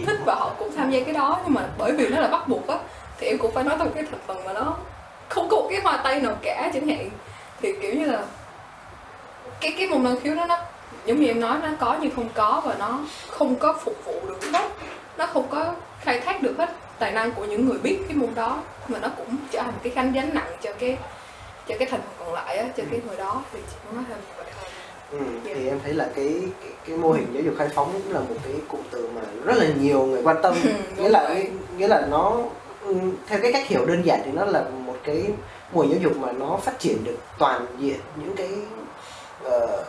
[0.05, 1.39] thích và họ cũng tham gia cái đó.
[1.45, 2.77] Nhưng mà bởi vì nó là bắt buộc á
[3.19, 4.75] thì em cũng phải nói tới một cái thành phần mà nó
[5.29, 7.09] không có một cái hoa tay nào cả chẳng hạn.
[7.61, 8.19] Thì kiểu như là
[9.61, 10.59] cái cái môn năng khiếu đó nó
[11.05, 12.99] giống như em nói nó có nhưng không có và nó
[13.29, 14.69] không có phục vụ được hết
[15.17, 18.29] nó không có khai thác được hết tài năng của những người biết cái môn
[18.35, 20.97] đó mà nó cũng trở thành cái khánh gánh nặng cho cái
[21.67, 23.41] cho cái thành phần còn lại á cho cái người đó.
[23.53, 24.69] Thì chị muốn nói thêm như vậy thôi
[25.11, 28.13] ừ, thì em thấy là cái, cái cái mô hình giáo dục khai phóng cũng
[28.13, 30.53] là một cái cụm từ mà rất là nhiều người quan tâm.
[30.63, 31.35] Ừ, nghĩa là
[31.77, 32.37] nghĩa là nó
[32.81, 32.95] ừ,
[33.27, 35.23] theo cái cách hiểu đơn giản thì nó là một cái
[35.73, 38.49] mô hình giáo dục mà nó phát triển được toàn diện những cái
[39.49, 39.83] Ờ,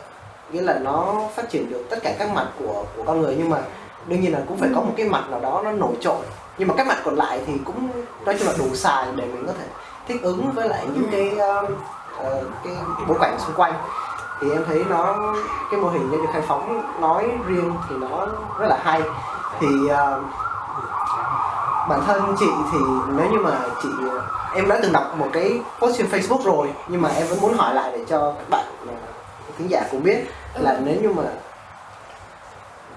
[0.52, 3.50] nghĩa là nó phát triển được tất cả các mặt của của con người nhưng
[3.50, 3.58] mà
[4.06, 6.20] đương nhiên là cũng phải có một cái mặt nào đó nó nổi trội.
[6.58, 7.88] Nhưng mà các mặt còn lại thì cũng
[8.24, 9.64] nói chung là đủ xài để mình có thể
[10.08, 11.70] thích ứng với lại những cái uh,
[12.26, 12.74] uh, cái
[13.08, 13.72] bối cảnh xung quanh.
[14.40, 15.32] Thì em thấy nó
[15.70, 18.26] cái mô hình nhân được khai phóng nói riêng thì nó
[18.58, 19.02] rất là hay.
[19.60, 20.24] Thì uh,
[21.88, 22.78] bản thân chị thì
[23.08, 23.88] nếu như mà chị
[24.54, 27.54] em đã từng đọc một cái post trên Facebook rồi nhưng mà em vẫn muốn
[27.54, 28.66] hỏi lại để cho các bạn
[29.58, 30.18] khán giả cũng biết
[30.54, 30.78] là Ừ.
[30.84, 31.22] nếu như mà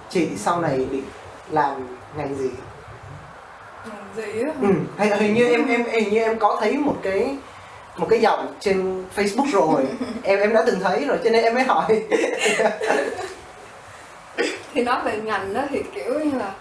[0.09, 1.03] chị sau này định
[1.49, 2.49] làm ngành gì
[3.85, 4.67] Làm gì á ừ.
[4.97, 7.35] hình, hình như em em hình như em có thấy một cái
[7.97, 9.85] một cái dòng trên Facebook rồi
[10.23, 12.03] em em đã từng thấy rồi cho nên em mới hỏi
[14.73, 16.51] thì nói về ngành đó thì kiểu như là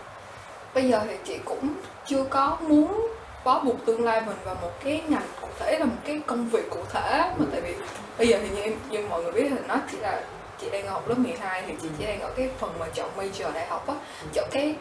[0.74, 1.74] bây giờ thì chị cũng
[2.06, 3.06] chưa có muốn
[3.44, 6.48] bó buộc tương lai mình vào một cái ngành cụ thể là một cái công
[6.48, 7.74] việc cụ thể mà tại vì
[8.18, 8.69] bây giờ thì như
[9.00, 10.22] như mọi người biết thì nó chỉ là
[10.60, 13.52] chị đang học lớp 12 thì chị chỉ đang ở cái phần mà chọn major
[13.52, 13.94] đại học á
[14.32, 14.74] chọn cái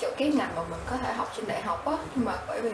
[0.00, 1.92] chọn cái ngành mà mình có thể học trên đại học á.
[2.14, 2.70] Nhưng mà bởi vì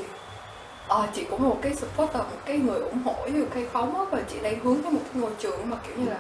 [0.89, 3.99] ờ, chị cũng là một cái supporter một cái người ủng hộ như cây phóng
[3.99, 6.19] á và chị đang hướng tới một cái ngôi trường mà kiểu như là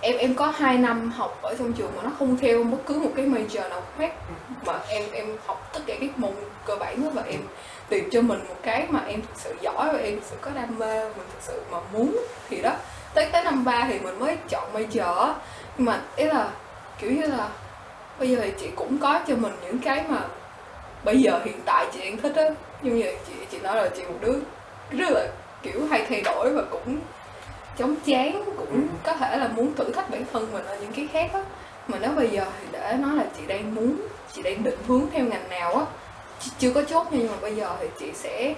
[0.00, 2.98] em em có 2 năm học ở trong trường mà nó không theo bất cứ
[2.98, 4.14] một cái major nào khác.
[4.66, 6.32] Mà em em học tất cả các môn
[6.66, 7.40] cơ bản đó và em
[7.88, 10.50] tìm cho mình một cái mà em thực sự giỏi và em thực sự có
[10.54, 12.16] đam mê mình thực sự mà muốn
[12.48, 12.72] thì đó
[13.14, 15.34] tới tới năm ba thì mình mới chọn major á.
[15.76, 16.48] Nhưng mà ý là
[16.98, 17.48] kiểu như là
[18.18, 20.20] bây giờ thì chị cũng có cho mình những cái mà
[21.04, 22.48] bây giờ hiện tại chị đang thích á.
[22.82, 24.34] Nhưng như chị chị nói là chị một đứa
[24.90, 25.26] rất là
[25.62, 26.98] kiểu hay thay đổi và cũng
[27.78, 31.08] chống chán cũng có thể là muốn thử thách bản thân mình ở những cái
[31.12, 31.44] khác á.
[31.88, 33.96] Mà nếu bây giờ thì để nói là chị đang muốn
[34.32, 35.84] chị đang định hướng theo ngành nào á
[36.40, 38.54] chị chưa có chốt nhưng mà bây giờ thì chị sẽ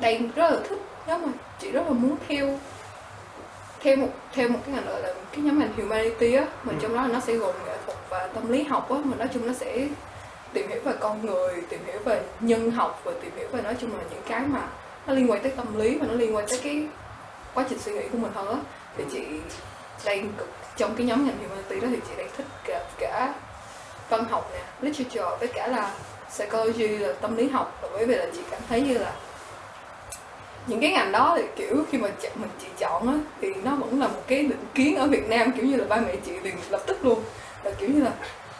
[0.00, 0.78] đang rất là thích.
[1.06, 1.28] Nếu mà
[1.60, 2.58] chị rất là muốn theo
[3.84, 6.78] theo một theo một cái ngành gọi là cái nhóm ngành humanity á mà Ừ.
[6.82, 9.46] trong đó nó sẽ gồm nghệ thuật và tâm lý học á mà nói chung
[9.46, 9.86] nó sẽ
[10.52, 13.76] tìm hiểu về con người tìm hiểu về nhân học và tìm hiểu về nói
[13.80, 14.60] chung là những cái mà
[15.06, 16.86] nó liên quan tới tâm lý và nó liên quan tới cái
[17.54, 18.56] quá trình suy nghĩ của mình hơn á
[18.96, 19.24] thì chị
[20.04, 20.32] đang
[20.76, 23.34] trong cái nhóm ngành humanity đó thì chị đang thích cả, cả
[24.08, 25.94] văn học nè literature với cả là
[26.30, 29.12] psychology là tâm lý học bởi vì là chị cảm thấy như là
[30.66, 33.74] những cái ngành đó thì, kiểu, khi mà ch- mình chị chọn á, thì nó
[33.76, 36.32] vẫn là một cái định kiến ở Việt Nam, kiểu như là ba mẹ chị
[36.42, 37.20] liền lập tức luôn.
[37.64, 38.10] Là kiểu như là,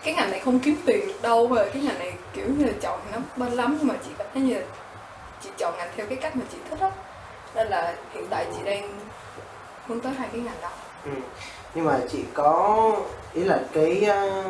[0.04, 2.72] cái ngành này không kiếm tiền được đâu, và cái ngành này, kiểu như là,
[2.80, 4.60] chọn nó bên lắm, nhưng mà chị cảm thấy như là
[5.44, 6.90] chị chọn ngành theo cái cách mà chị thích á.
[7.54, 8.98] Nên là hiện tại chị đang
[9.86, 10.70] hướng tới hai cái ngành đó.
[11.04, 11.10] Ừ.
[11.74, 12.92] nhưng mà chị có,
[13.34, 14.42] ý là cái ờ,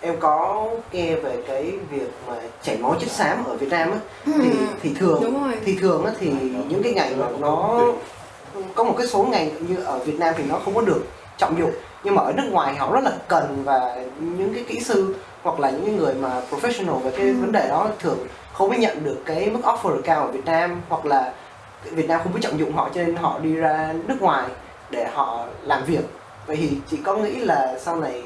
[0.00, 3.98] em có nghe về cái việc mà chảy máu chất xám ở Việt Nam á
[4.42, 4.50] thì
[4.82, 5.24] thì thường Ừ.
[5.24, 6.30] đúng rồi thì thường á thì
[6.68, 7.80] những cái ngành mà nó
[8.74, 11.04] có một cái số ngành như ở Việt Nam thì nó không có được
[11.38, 11.70] trọng dụng
[12.04, 15.60] nhưng mà ở nước ngoài họ rất là cần và những cái kỹ sư hoặc
[15.60, 17.34] là những người mà professional về cái Ừ.
[17.40, 18.18] vấn đề đó thường
[18.52, 21.32] không có nhận được cái mức offer cao ở Việt Nam hoặc là
[21.84, 24.48] Việt Nam không biết trọng dụng họ cho nên họ đi ra nước ngoài
[24.90, 26.04] để họ làm việc
[26.46, 28.22] vậy thì chị có nghĩ là sau này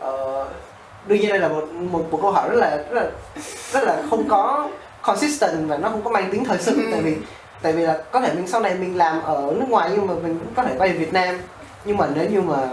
[0.00, 0.46] ờ,
[1.06, 3.10] đương nhiên đây là một, một một câu hỏi rất là rất là
[3.72, 4.68] rất là không có
[5.02, 6.76] consistent và nó không có mang tính thời sự.
[6.76, 6.88] Ừ.
[6.92, 7.16] tại vì
[7.62, 10.14] tại vì là có thể mình sau này mình làm ở nước ngoài nhưng mà
[10.14, 11.38] mình cũng có thể quay về Việt Nam.
[11.84, 12.68] Nhưng mà nếu như mà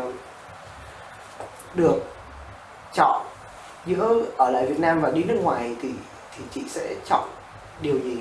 [1.74, 2.04] được
[2.94, 3.26] chọn
[3.86, 5.90] giữa ở lại Việt Nam và đi nước ngoài thì
[6.38, 7.30] thì chị sẽ chọn
[7.82, 8.18] điều gì?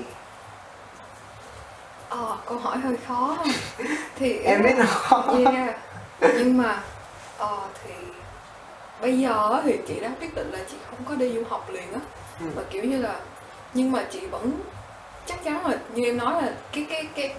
[2.09, 3.37] Ờ, câu hỏi hơi khó.
[4.15, 5.33] Thì em biết nó khó.
[5.45, 5.75] Yeah.
[6.21, 6.83] nhưng mà
[7.37, 7.93] ờ, thì
[9.01, 11.93] bây giờ thì chị đã quyết định là chị không có đi du học liền
[11.93, 11.99] á
[12.39, 12.45] Ừ.
[12.55, 13.15] và kiểu như là
[13.73, 14.51] nhưng mà chị vẫn
[15.25, 17.33] chắc chắn là như em nói là cái cái cái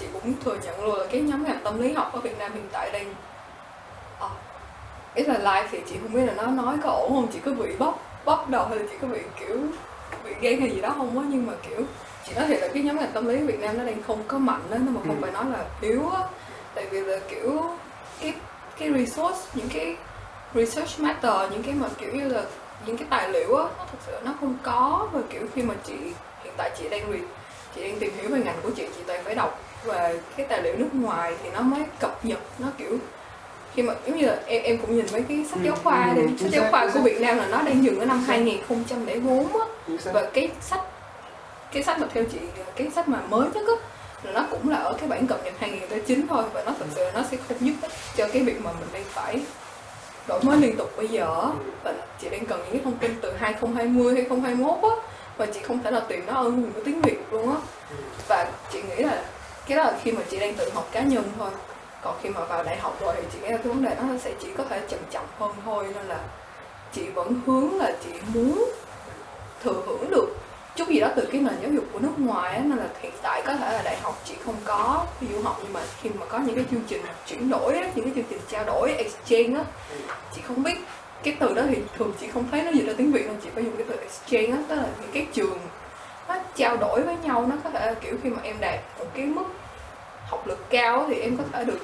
[0.00, 2.52] chị cũng thừa nhận luôn là cái nhóm ngành tâm lý học ở Việt Nam
[2.54, 3.14] hiện tại đang
[4.18, 4.28] ờ,
[5.14, 7.52] ý là live thì chị không biết là nó nói có ổn không chị có
[7.52, 9.58] bị bóc bóc đầu hay là chị có bị kiểu
[10.24, 11.80] bị ghen hay gì đó không á nhưng mà kiểu
[12.26, 14.38] chị nói thiệt là cái nhóm ngành tâm lý Việt Nam nó đang không có
[14.38, 15.22] mạnh đó nhưng mà không Ừ.
[15.22, 16.20] phải nói là yếu á
[16.74, 17.62] tại vì là kiểu
[18.20, 18.32] cái
[18.78, 19.96] cái resource những cái
[20.54, 22.42] research matter những cái mà kiểu như là
[22.86, 25.08] những cái tài liệu á nó thực sự nó không có.
[25.12, 25.94] Và kiểu khi mà chị
[26.44, 27.22] hiện tại chị đang read
[27.74, 30.62] chị đang tìm hiểu về ngành của chị chị toàn phải đọc về cái tài
[30.62, 32.98] liệu nước ngoài thì nó mới cập nhật nó kiểu
[33.74, 36.12] khi mà giống như là em em cũng nhìn mấy cái sách Ừ, giáo khoa
[36.16, 36.22] ừ, đi.
[36.38, 37.00] chính sách giáo khoa của.
[37.00, 39.66] Việt Nam là nó đang dừng ở năm 2004 á.
[40.12, 40.80] Và cái sách
[41.72, 42.38] cái sách mà theo chị
[42.76, 43.74] cái sách mà mới nhất á
[44.22, 46.44] là nó cũng là ở cái bản cập nhật 2009 thôi.
[46.52, 48.88] Và nó thực sự là nó sẽ không giúp ích cho cái việc mà mình
[48.92, 49.40] đang phải
[50.28, 51.50] đổi mới liên tục bây giờ
[51.84, 54.96] và chị đang cần những cái thông tin từ 2020 2021 á.
[55.36, 57.56] Và chị không thể nào tìm nó ở nguồn của tiếng Việt luôn á.
[58.28, 59.24] Và chị nghĩ là
[59.66, 61.50] cái đó là khi mà chị đang tự học cá nhân thôi.
[62.02, 64.02] Còn khi mà vào đại học rồi thì chị nghĩ là cái vấn đề đó
[64.02, 65.86] nó sẽ chỉ có thể trầm trọng hơn thôi.
[65.94, 66.18] Nên là
[66.92, 68.70] chị vẫn hướng là chị muốn
[69.62, 70.26] thừa hưởng được
[70.76, 73.12] chút gì đó từ cái nền giáo dục của nước ngoài á nên là hiện
[73.22, 76.10] tại có thể là đại học chị không có đi du học nhưng mà khi
[76.20, 78.92] mà có những cái chương trình chuyển đổi á, những cái chương trình trao đổi
[78.92, 79.64] exchange á
[80.34, 80.76] chị không biết.
[81.22, 83.48] Cái từ đó thì thường chị không thấy nó dịch ra tiếng việt nên chị
[83.54, 85.58] phải dùng cái từ exchange á tức là những cái trường
[86.28, 89.06] nó trao đổi với nhau nó có thể là kiểu khi mà em đạt một
[89.14, 89.44] cái mức
[90.26, 91.80] học lực cao thì em có thể được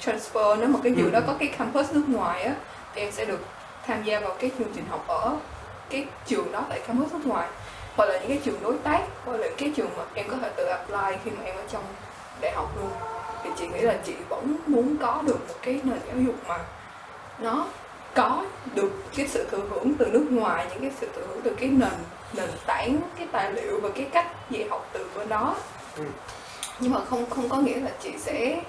[0.00, 0.58] transfer.
[0.58, 2.54] Nếu mà cái trường đó có cái campus nước ngoài á
[2.94, 3.40] thì em sẽ được
[3.86, 5.36] tham gia vào cái chương trình học ở
[5.90, 7.48] cái trường đó tại campus nước ngoài
[7.96, 10.50] hoặc là những cái trường đối tác hoặc là cái trường mà em có thể
[10.56, 11.82] tự apply khi mà em ở trong
[12.40, 12.90] đại học luôn
[13.44, 16.58] thì chị nghĩ là chị vẫn muốn có được một cái nền giáo dục mà
[17.38, 17.66] nó
[18.14, 21.54] có được cái sự thừa hưởng từ nước ngoài những cái sự thừa hưởng từ
[21.60, 21.90] cái nền
[22.32, 25.54] nền tảng cái tài liệu và cái cách dạy học từ bên đó
[25.96, 26.04] Ừ.
[26.80, 28.60] nhưng mà không không có nghĩa là chị sẽ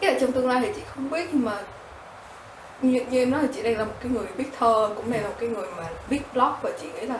[0.00, 1.62] cái là trong tương lai thì chị không biết nhưng mà
[2.82, 5.22] như, như em nói là chị đang là một cái người viết thơ cũng đang
[5.22, 7.18] là một cái người mà viết blog và chị nghĩ là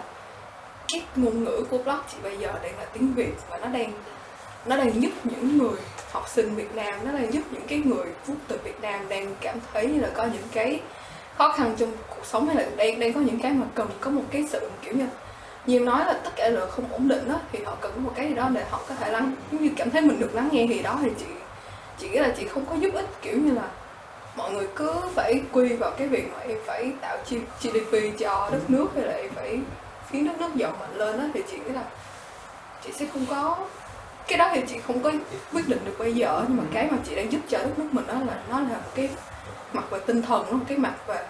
[0.92, 3.92] cái ngôn ngữ của blog chị bây giờ đang là tiếng Việt và nó đang
[4.66, 5.78] nó đang giúp những người
[6.12, 9.34] học sinh Việt Nam, nó đang giúp những cái người quốc tịch Việt Nam đang
[9.40, 10.80] cảm thấy như là có những cái
[11.38, 14.10] khó khăn trong cuộc sống, hay là đang đang có những cái mà cần có
[14.10, 15.06] một cái sự, kiểu như
[15.66, 18.12] nhiều nói là tất cả là không ổn định đó thì họ cần có một
[18.14, 20.48] cái gì đó để họ có thể lắng, giống như cảm thấy mình được lắng
[20.52, 21.26] nghe thì đó, thì chị
[21.98, 23.68] chị nghĩ là chị không có giúp ích, kiểu như là
[24.36, 27.18] mọi người cứ phải quy vào cái việc mà em phải tạo
[27.60, 29.58] GDP cho đất nước, hay là em phải
[30.10, 31.84] khiến đất nước giàu mạnh lên đó thì chị nghĩ là
[32.84, 33.58] chị sẽ không có
[34.28, 35.12] cái đó thì chị không có
[35.52, 37.88] quyết định được bây giờ nhưng mà cái mà chị đang giúp cho đất nước
[37.92, 39.08] mình đó là nó là một cái
[39.72, 41.26] mặt về tinh thần nó cái mặt về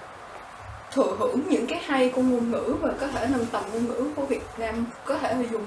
[0.93, 4.11] thừa hưởng những cái hay của ngôn ngữ và có thể nâng tầm ngôn ngữ
[4.17, 5.67] của Việt Nam có thể là dùng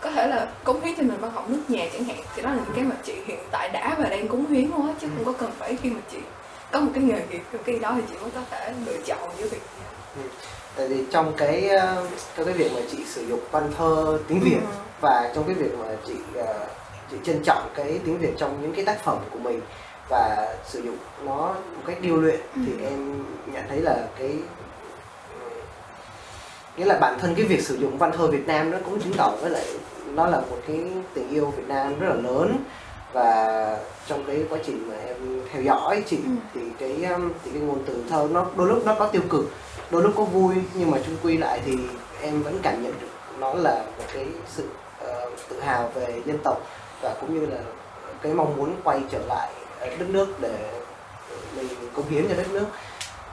[0.00, 2.16] có thể là cống hiến cho nền văn học nước nhà chẳng hạn.
[2.36, 4.86] Thì đó là những cái mà chị hiện tại đã và đang cống hiến luôn
[4.86, 6.18] á chứ không có cần phải khi mà chị
[6.72, 9.48] có một cái nghề nghiệp cái đó thì chị mới có thể lựa chọn giữa
[9.48, 9.62] việc
[10.76, 12.06] tại vì trong cái ờ,
[12.36, 14.66] trong cái việc mà chị sử dụng văn thơ tiếng Việt Ừ.
[15.00, 16.66] và trong cái việc mà chị ờ,
[17.10, 19.60] chị trân trọng cái tiếng Việt trong những cái tác phẩm của mình
[20.10, 21.36] và sử dụng nó
[21.74, 22.84] một cách điêu luyện thì Ừ.
[22.84, 24.34] em nhận thấy là cái
[26.76, 29.12] nghĩa là bản thân cái việc sử dụng văn thơ Việt Nam nó cũng chứng
[29.16, 29.64] tỏ với lại
[30.06, 30.80] nó là một cái
[31.14, 32.56] tình yêu Việt Nam rất là lớn
[33.12, 35.16] và trong cái quá trình mà em
[35.52, 36.30] theo dõi chị Ừ.
[36.54, 36.96] thì cái
[37.44, 39.44] thì cái ngôn từ thơ nó đôi lúc nó có tiêu cực
[39.92, 41.78] đôi lúc có vui nhưng mà chung quy lại thì
[42.22, 44.68] em vẫn cảm nhận được nó là một cái sự
[45.04, 46.60] uh, tự hào về dân tộc
[47.02, 47.58] và cũng như là
[48.22, 50.80] cái mong muốn quay trở lại ờ, đất nước để
[51.56, 52.66] mình cống hiến cho đất nước.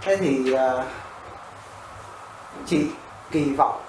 [0.02, 0.60] Thế thì uh,
[2.68, 2.86] chị
[3.32, 3.82] kỳ vọng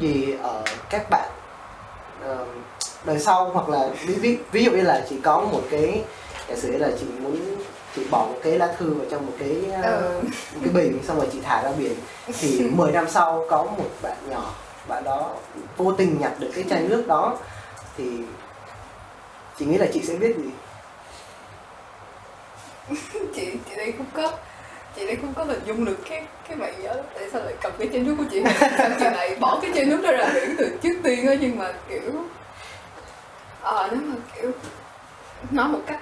[0.00, 1.30] gì ở các bạn
[2.30, 2.48] uh,
[3.04, 6.04] đời sau hoặc là ví, ví, ví dụ như là chị có một cái
[6.48, 7.56] giả sử là chị muốn
[7.96, 10.20] chị bỏ một cái lá thư vào trong một cái Ừ.
[10.22, 11.94] một cái bình xong rồi chị thả ra biển.
[12.40, 14.54] Thì 10 năm sau có một bạn nhỏ
[14.88, 15.30] bạn đó
[15.76, 17.36] vô tình nhặt được cái chai nước đó.
[17.96, 18.04] Thì
[19.58, 20.50] chị nghĩ là chị sẽ biết gì?
[23.34, 24.32] Chị chị đang không có
[24.96, 27.72] chị đang không có hình dung được cái cái bạn nhớ tại sao lại cầm
[27.78, 28.42] cái chai nước của chị?
[28.78, 31.34] Sao chị lại bỏ cái chai nước đó ra biển từ trước tiên á?
[31.40, 32.00] Nhưng mà kiểu
[33.62, 34.50] ờ nếu mà kiểu
[35.50, 36.00] nói một cách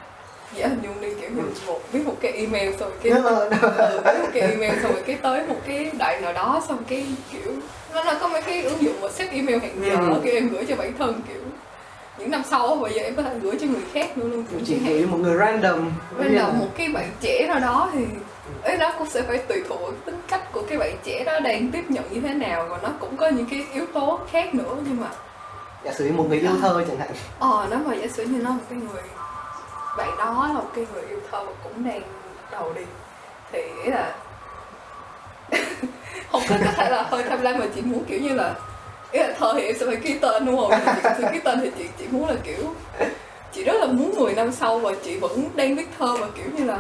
[0.57, 3.49] dễ hình dung đi kiểu như một viết một cái email xong rồi cái Ờ,
[3.89, 6.79] ừ, viết một cái email xong rồi cái tới một cái đoạn nào đó xong
[6.89, 7.53] cái kiểu
[7.95, 10.21] nó nó có mấy cái ứng dụng mà xếp email hẹn giờ Ừ.
[10.25, 11.41] kiểu em gửi cho bản thân kiểu
[12.19, 14.61] những năm sau bây giờ em có thể gửi cho người khác nữa luôn kiểu
[14.67, 15.91] chị hạn gửi một người random
[16.35, 18.05] đầu một cái bạn trẻ nào đó thì
[18.63, 21.41] ấy nó cũng sẽ phải tùy thuộc vào tính cách của cái bạn trẻ đó
[21.41, 24.55] đang tiếp nhận như thế nào và nó cũng có những cái yếu tố khác
[24.55, 25.07] nữa nhưng mà
[25.85, 27.09] giả sử như một người yêu thơ chẳng hạn.
[27.39, 29.03] Ờ nếu mà giả sử như nó một cái người
[29.97, 32.03] bạn đó là một cái người yêu thơ cũng đang
[32.51, 32.83] đầu đi.
[33.53, 34.15] Thì ý là
[36.33, 38.55] không có có thể là hơi tham lam mà chị muốn kiểu như là,
[39.13, 40.71] ý là thơ thì em sẽ phải ký tên, đúng không?
[41.17, 42.75] Chị không ký tên thì chị chỉ muốn là kiểu,
[43.53, 46.45] chị rất là muốn 10 năm sau và chị vẫn đang viết thơ mà kiểu
[46.59, 46.79] như là,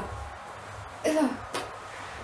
[1.02, 1.22] ý là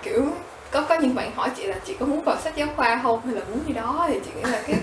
[0.02, 0.26] kiểu
[0.70, 3.20] có có những bạn hỏi chị là chị có muốn vào sách giáo khoa không
[3.26, 4.76] hay là muốn gì đó thì chị nghĩ là cái,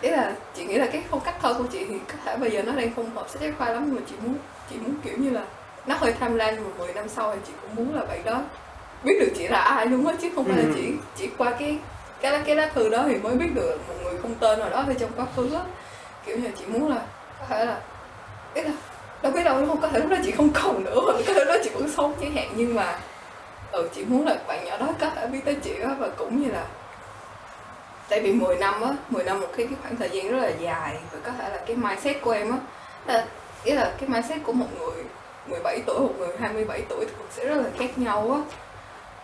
[0.00, 2.50] ý là chị nghĩ là cái phong cách thơ của chị thì có thể bây
[2.50, 4.34] giờ nó đang không hợp sách giáo khoa lắm nhưng mà chị muốn
[4.70, 5.42] chị muốn kiểu như là
[5.86, 8.24] nó hơi tham lam nhưng mà 10 năm sau thì chị cũng muốn là bạn
[8.24, 8.42] đó.
[9.04, 10.72] Biết được chị là ai luôn á chứ không phải là Ừ.
[10.76, 11.78] chỉ chỉ qua cái
[12.20, 14.70] cái lá cái lá thư đó thì mới biết được một người không tên nào
[14.70, 15.60] đó ở trong quá khứ á.
[16.26, 17.00] Kiểu như là chị muốn là
[17.40, 17.80] có thể là
[18.54, 18.70] ý là
[19.22, 19.80] đâu biết đâu đúng không?
[19.80, 22.14] Có thể lúc đó chị không còn nữa hoặc có thể đó chị vẫn sống
[22.20, 22.48] chẳng hạn.
[22.56, 22.98] Nhưng mà
[23.72, 26.42] ừ chị muốn là bạn nhỏ đó có thể biết tới chị á và cũng
[26.42, 26.64] như là
[28.08, 30.48] tại vì 10 năm á 10 năm một cái, cái khoảng thời gian rất là
[30.60, 32.58] dài và có thể là cái mindset của em á
[33.06, 33.26] là
[33.64, 35.04] ý là cái mindset của một người
[35.46, 38.40] 17 tuổi một người 27 tuổi thì cũng sẽ rất là khác nhau á.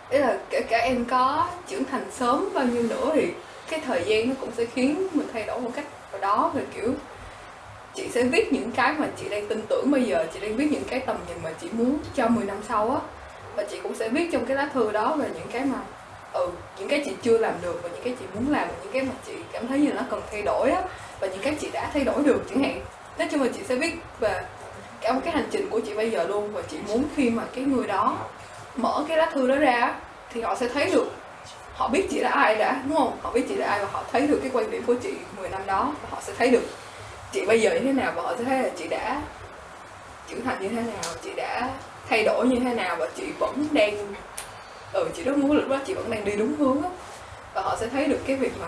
[0.09, 3.31] Ý là kể cả em có trưởng thành sớm bao nhiêu nữa thì
[3.69, 6.63] cái thời gian nó cũng sẽ khiến mình thay đổi một cách nào đó về
[6.75, 6.93] kiểu
[7.95, 10.67] chị sẽ viết những cái mà chị đang tin tưởng bây giờ, chị đang viết
[10.71, 12.97] những cái tầm nhìn mà chị muốn cho 10 năm sau á.
[13.55, 15.79] Và chị cũng sẽ viết trong cái lá thư đó về những cái mà
[16.33, 18.93] ừ những cái chị chưa làm được và những cái chị muốn làm và những
[18.93, 20.81] cái mà chị cảm thấy như nó cần thay đổi á.
[21.19, 22.81] Và những cái chị đã thay đổi được chẳng hạn
[23.17, 24.41] nói chung là chị sẽ biết về
[25.01, 27.43] cả một cái hành trình của chị bây giờ luôn và chị muốn khi mà
[27.55, 28.17] cái người đó
[28.75, 29.95] mở cái lá thư đó ra
[30.33, 31.11] thì họ sẽ thấy được,
[31.73, 34.03] họ biết chị là ai đã, đúng không họ biết chị là ai và họ
[34.11, 36.63] thấy được cái quan điểm của chị 10 năm đó và họ sẽ thấy được
[37.31, 39.21] chị bây giờ như thế nào và họ sẽ thấy là chị đã
[40.29, 41.69] trưởng thành như thế nào, chị đã
[42.09, 44.13] thay đổi như thế nào và chị vẫn đang
[44.93, 46.89] ừ chị rất muốn lúc đó chị vẫn đang đi đúng hướng đó.
[47.53, 48.67] và họ sẽ thấy được cái việc mà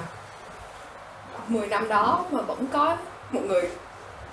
[1.47, 2.97] 10 năm đó mà vẫn có
[3.31, 3.69] một người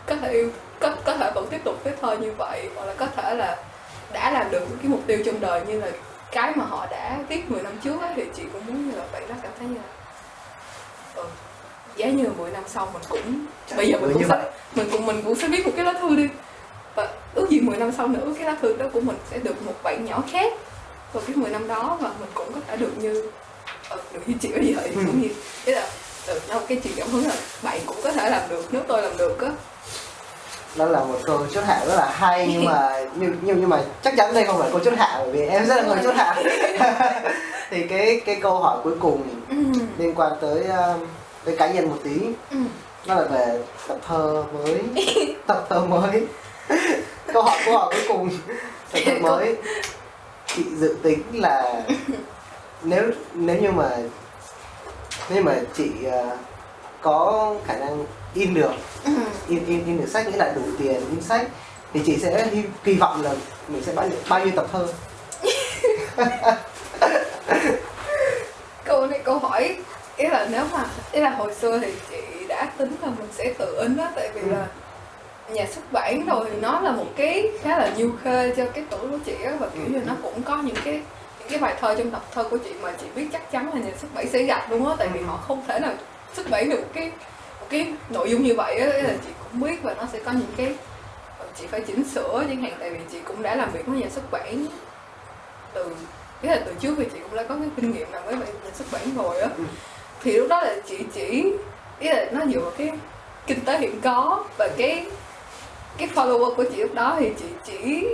[0.06, 0.50] có thể yêu
[0.80, 3.56] có có thể vẫn tiếp tục viết thơ như vậy hoặc là có thể là
[4.12, 5.90] đã làm được những cái mục tiêu trong đời như là
[6.32, 9.04] cái mà họ đã viết 10 năm trước á, thì chị cũng muốn như là
[9.12, 9.82] bạn đó cảm thấy như là
[11.14, 11.24] ừ,
[11.96, 13.46] giá như 10 năm sau mình cũng
[13.76, 14.38] bây giờ mình cũng vậy.
[14.42, 16.28] sẽ mình cũng mình cũng sẽ viết một cái lá thư đi
[16.94, 19.62] và ước gì 10 năm sau nữa cái lá thư đó của mình sẽ được
[19.62, 20.52] một bạn nhỏ khác
[21.12, 23.30] vào cái 10 năm đó và mình cũng có thể được như
[23.90, 25.28] ừ, được như chị bây giờ thì cũng như
[25.64, 25.88] thế là
[26.26, 29.02] ừ, nó cái truyền cảm hứng là bạn cũng có thể làm được nếu tôi
[29.02, 29.50] làm được á
[30.76, 33.80] đó là một câu chốt hạ rất là hay nhưng mà nhưng nhưng nhưng mà
[34.02, 36.14] chắc chắn đây không phải câu chốt hạ bởi vì em rất là người chốt
[36.16, 36.36] hạ.
[37.70, 39.56] Thì cái cái câu hỏi cuối cùng ừ.
[39.98, 41.08] liên quan tới uh,
[41.44, 42.20] tới cá nhân một tí.
[42.50, 42.56] Ừ.
[43.06, 44.80] nó là về tập thơ mới.
[45.46, 46.26] Tập thơ mới.
[47.32, 48.30] Câu hỏi câu hỏi cuối cùng.
[48.92, 49.56] Tập thơ mới.
[50.46, 51.82] Chị dự tính là
[52.82, 53.02] nếu
[53.34, 53.90] nếu như mà
[55.30, 56.36] nếu mà chị ờ,
[57.02, 58.04] có khả năng
[58.36, 58.72] in được
[59.04, 59.10] Ừ.
[59.48, 61.46] in in in được sách nghĩa là đủ tiền in sách
[61.92, 63.34] thì chị sẽ hy, kỳ vọng là
[63.68, 64.86] mình sẽ bao nhiêu, bao nhiêu tập thơ
[68.84, 69.76] câu này câu hỏi
[70.16, 72.16] ý là nếu mà ý là hồi xưa thì chị
[72.48, 74.46] đã tính là mình sẽ tự in á tại vì Ừ.
[74.50, 74.66] là
[75.48, 78.84] nhà xuất bản rồi thì nó là một cái khá là nhiều khê cho cái
[78.90, 80.04] tuổi của chị á và kiểu như Ừ.
[80.06, 80.94] nó cũng có những cái
[81.38, 83.80] những cái bài thơ trong tập thơ của chị mà chị biết chắc chắn là
[83.80, 85.26] nhà xuất bản sẽ gặp luôn á tại vì Ừ.
[85.26, 85.92] họ không thể nào
[86.34, 87.10] xuất bản được cái
[87.70, 90.52] cái nội dung như vậy á là chị cũng biết và nó sẽ có những
[90.56, 90.74] cái
[91.58, 94.06] chị phải chỉnh sửa chẳng hạn tại vì chị cũng đã làm việc với nhà
[94.10, 94.66] xuất bản
[95.74, 95.94] từ
[96.42, 98.44] ý là từ trước thì chị cũng đã có cái kinh nghiệm làm với nhà
[98.74, 99.64] xuất bản rồi á Ừ.
[100.22, 101.52] thì lúc đó là chị chỉ
[102.00, 102.90] ý là nó dựa vào cái
[103.46, 105.06] kinh tế hiện có và cái
[105.98, 108.06] cái follower của chị lúc đó thì chị chỉ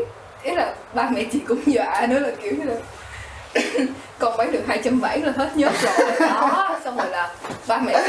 [0.43, 2.75] ý là ba mẹ chị cũng dọa nữa là kiểu như là
[4.19, 6.11] con bán được 270 là hết nhớt rồi.
[6.21, 7.31] Đó, xong rồi là
[7.67, 8.01] ba mẹ,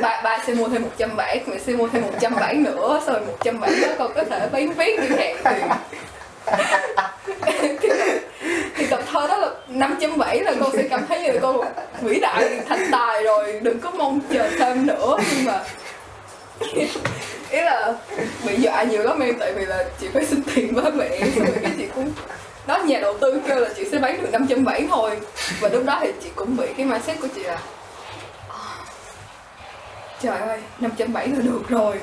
[0.00, 3.80] ba ba sẽ mua thêm 170 mẹ sẽ mua thêm 170 nữa, xong rồi 170
[3.80, 5.36] đó con có thể bán vé chẳng hạn
[7.46, 7.68] thì
[8.76, 8.86] thì
[9.68, 11.60] 5.7 là con sẽ cảm thấy như là con
[12.02, 15.16] vĩ đại thành tài rồi, đừng có mong chờ thêm nữa.
[15.30, 15.60] Nhưng mà
[17.50, 17.94] ý là
[18.46, 21.46] bị dọa nhiều lắm em, tại vì là chị phải xin tiền với mẹ, xong
[21.46, 22.12] rồi cái chị cũng
[22.66, 25.20] đó, nhà đầu tư kêu là chị sẽ bán được 507 thôi.
[25.60, 27.58] Và lúc đó thì chị cũng bị cái mindset của chị là
[28.48, 28.58] ờ,
[30.22, 32.00] trời ơi 507 là được rồi.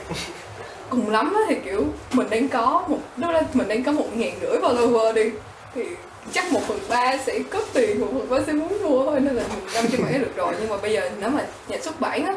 [0.89, 4.33] Cùng lắm thì kiểu mình đang có một đó là mình đang có một ngàn
[4.41, 5.31] rưỡi follower đi,
[5.75, 5.85] thì
[6.31, 9.35] chắc một phần ba sẽ cướp tiền, một phần ba sẽ muốn mua thôi, nên
[9.35, 9.43] là
[9.73, 10.53] năm trăm bảy được rồi.
[10.59, 12.33] Nhưng mà bây giờ nếu mà nhà xuất bản á,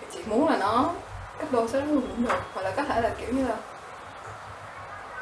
[0.00, 0.90] thì chị muốn là nó
[1.38, 3.56] cấp đôi số luôn cũng được hoặc là có thể là kiểu như là,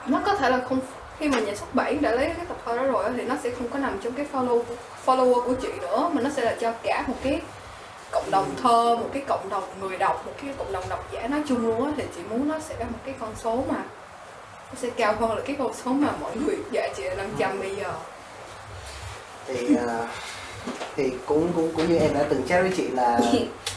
[0.07, 0.81] nó có thể là không
[1.21, 3.51] khi mà nhà xuất bản đã lấy cái tập thơ đó rồi thì nó sẽ
[3.51, 4.63] không có nằm trong cái follow
[5.07, 7.41] follower của chị nữa mà nó sẽ là cho cả một cái
[8.11, 11.29] cộng đồng thơ một cái cộng đồng người đọc một cái cộng đồng độc giả
[11.29, 13.85] nói chung luôn á thì chị muốn nó sẽ là một cái con số mà
[14.71, 17.61] nó sẽ cao hơn là cái con số mà mọi người dạ chị là 500
[17.61, 17.93] bây giờ.
[19.47, 20.09] Thì à,
[20.97, 23.21] thì cũng cũng cũng như em đã từng chat với chị là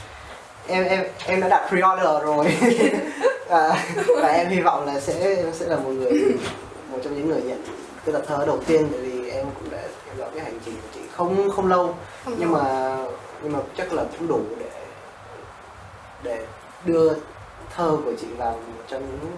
[0.68, 2.58] em em em đã đặt pre-order rồi.
[3.48, 3.86] Và,
[4.22, 6.38] và em hy vọng là sẽ sẽ là một người
[6.94, 7.64] một trong những người nhận
[8.06, 10.76] cái tập thơ đầu tiên tại vì em cũng đã theo dõi cái hành trình
[10.76, 11.96] của chị không không lâu.
[12.26, 12.64] Không nhưng đâu.
[12.64, 12.98] mà
[13.44, 14.70] nhưng mà chắc là cũng đủ để
[16.24, 16.46] để
[16.86, 17.14] đưa
[17.76, 19.32] thơ của chị vào một trong những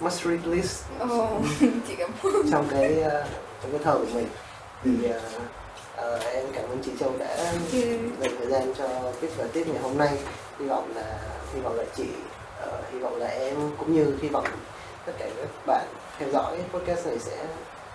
[0.00, 1.28] must read list Ồ,
[1.60, 2.50] chị cảm ơn.
[2.50, 3.24] trong cái ờ,
[3.62, 4.26] trong cái thơ của mình.
[4.84, 5.20] Thì ờ,
[5.96, 7.36] ờ, em cảm ơn chị Châu đã
[8.20, 8.88] dành thời gian cho
[9.20, 10.18] viết và tiếp ngày hôm nay.
[10.60, 11.18] Hy vọng là
[11.54, 12.04] hy vọng là chị
[12.60, 14.46] ờ, hy vọng là em cũng như hy vọng
[15.06, 15.86] tất cả các bạn
[16.18, 17.36] theo dõi podcast này sẽ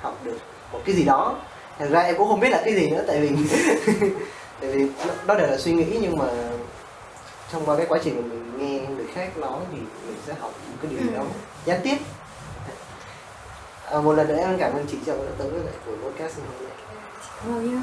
[0.01, 0.37] học được
[0.71, 1.35] một cái gì đó.
[1.79, 3.29] Thật ra em cũng không biết là cái gì nữa tại vì
[4.61, 4.87] tại vì
[5.27, 6.25] nó đều là suy nghĩ nhưng mà
[7.51, 10.51] trong qua cái quá trình mà mình nghe người khác nói thì mình sẽ học
[10.71, 11.27] một cái điều gì đó Ừ.
[11.65, 11.97] gián tiếp.
[13.91, 16.37] À, một lần nữa em cảm ơn chị Châu đã tới với lại buổi podcast
[16.37, 16.77] ngày hôm nay.
[17.43, 17.81] Cảm ơn nhá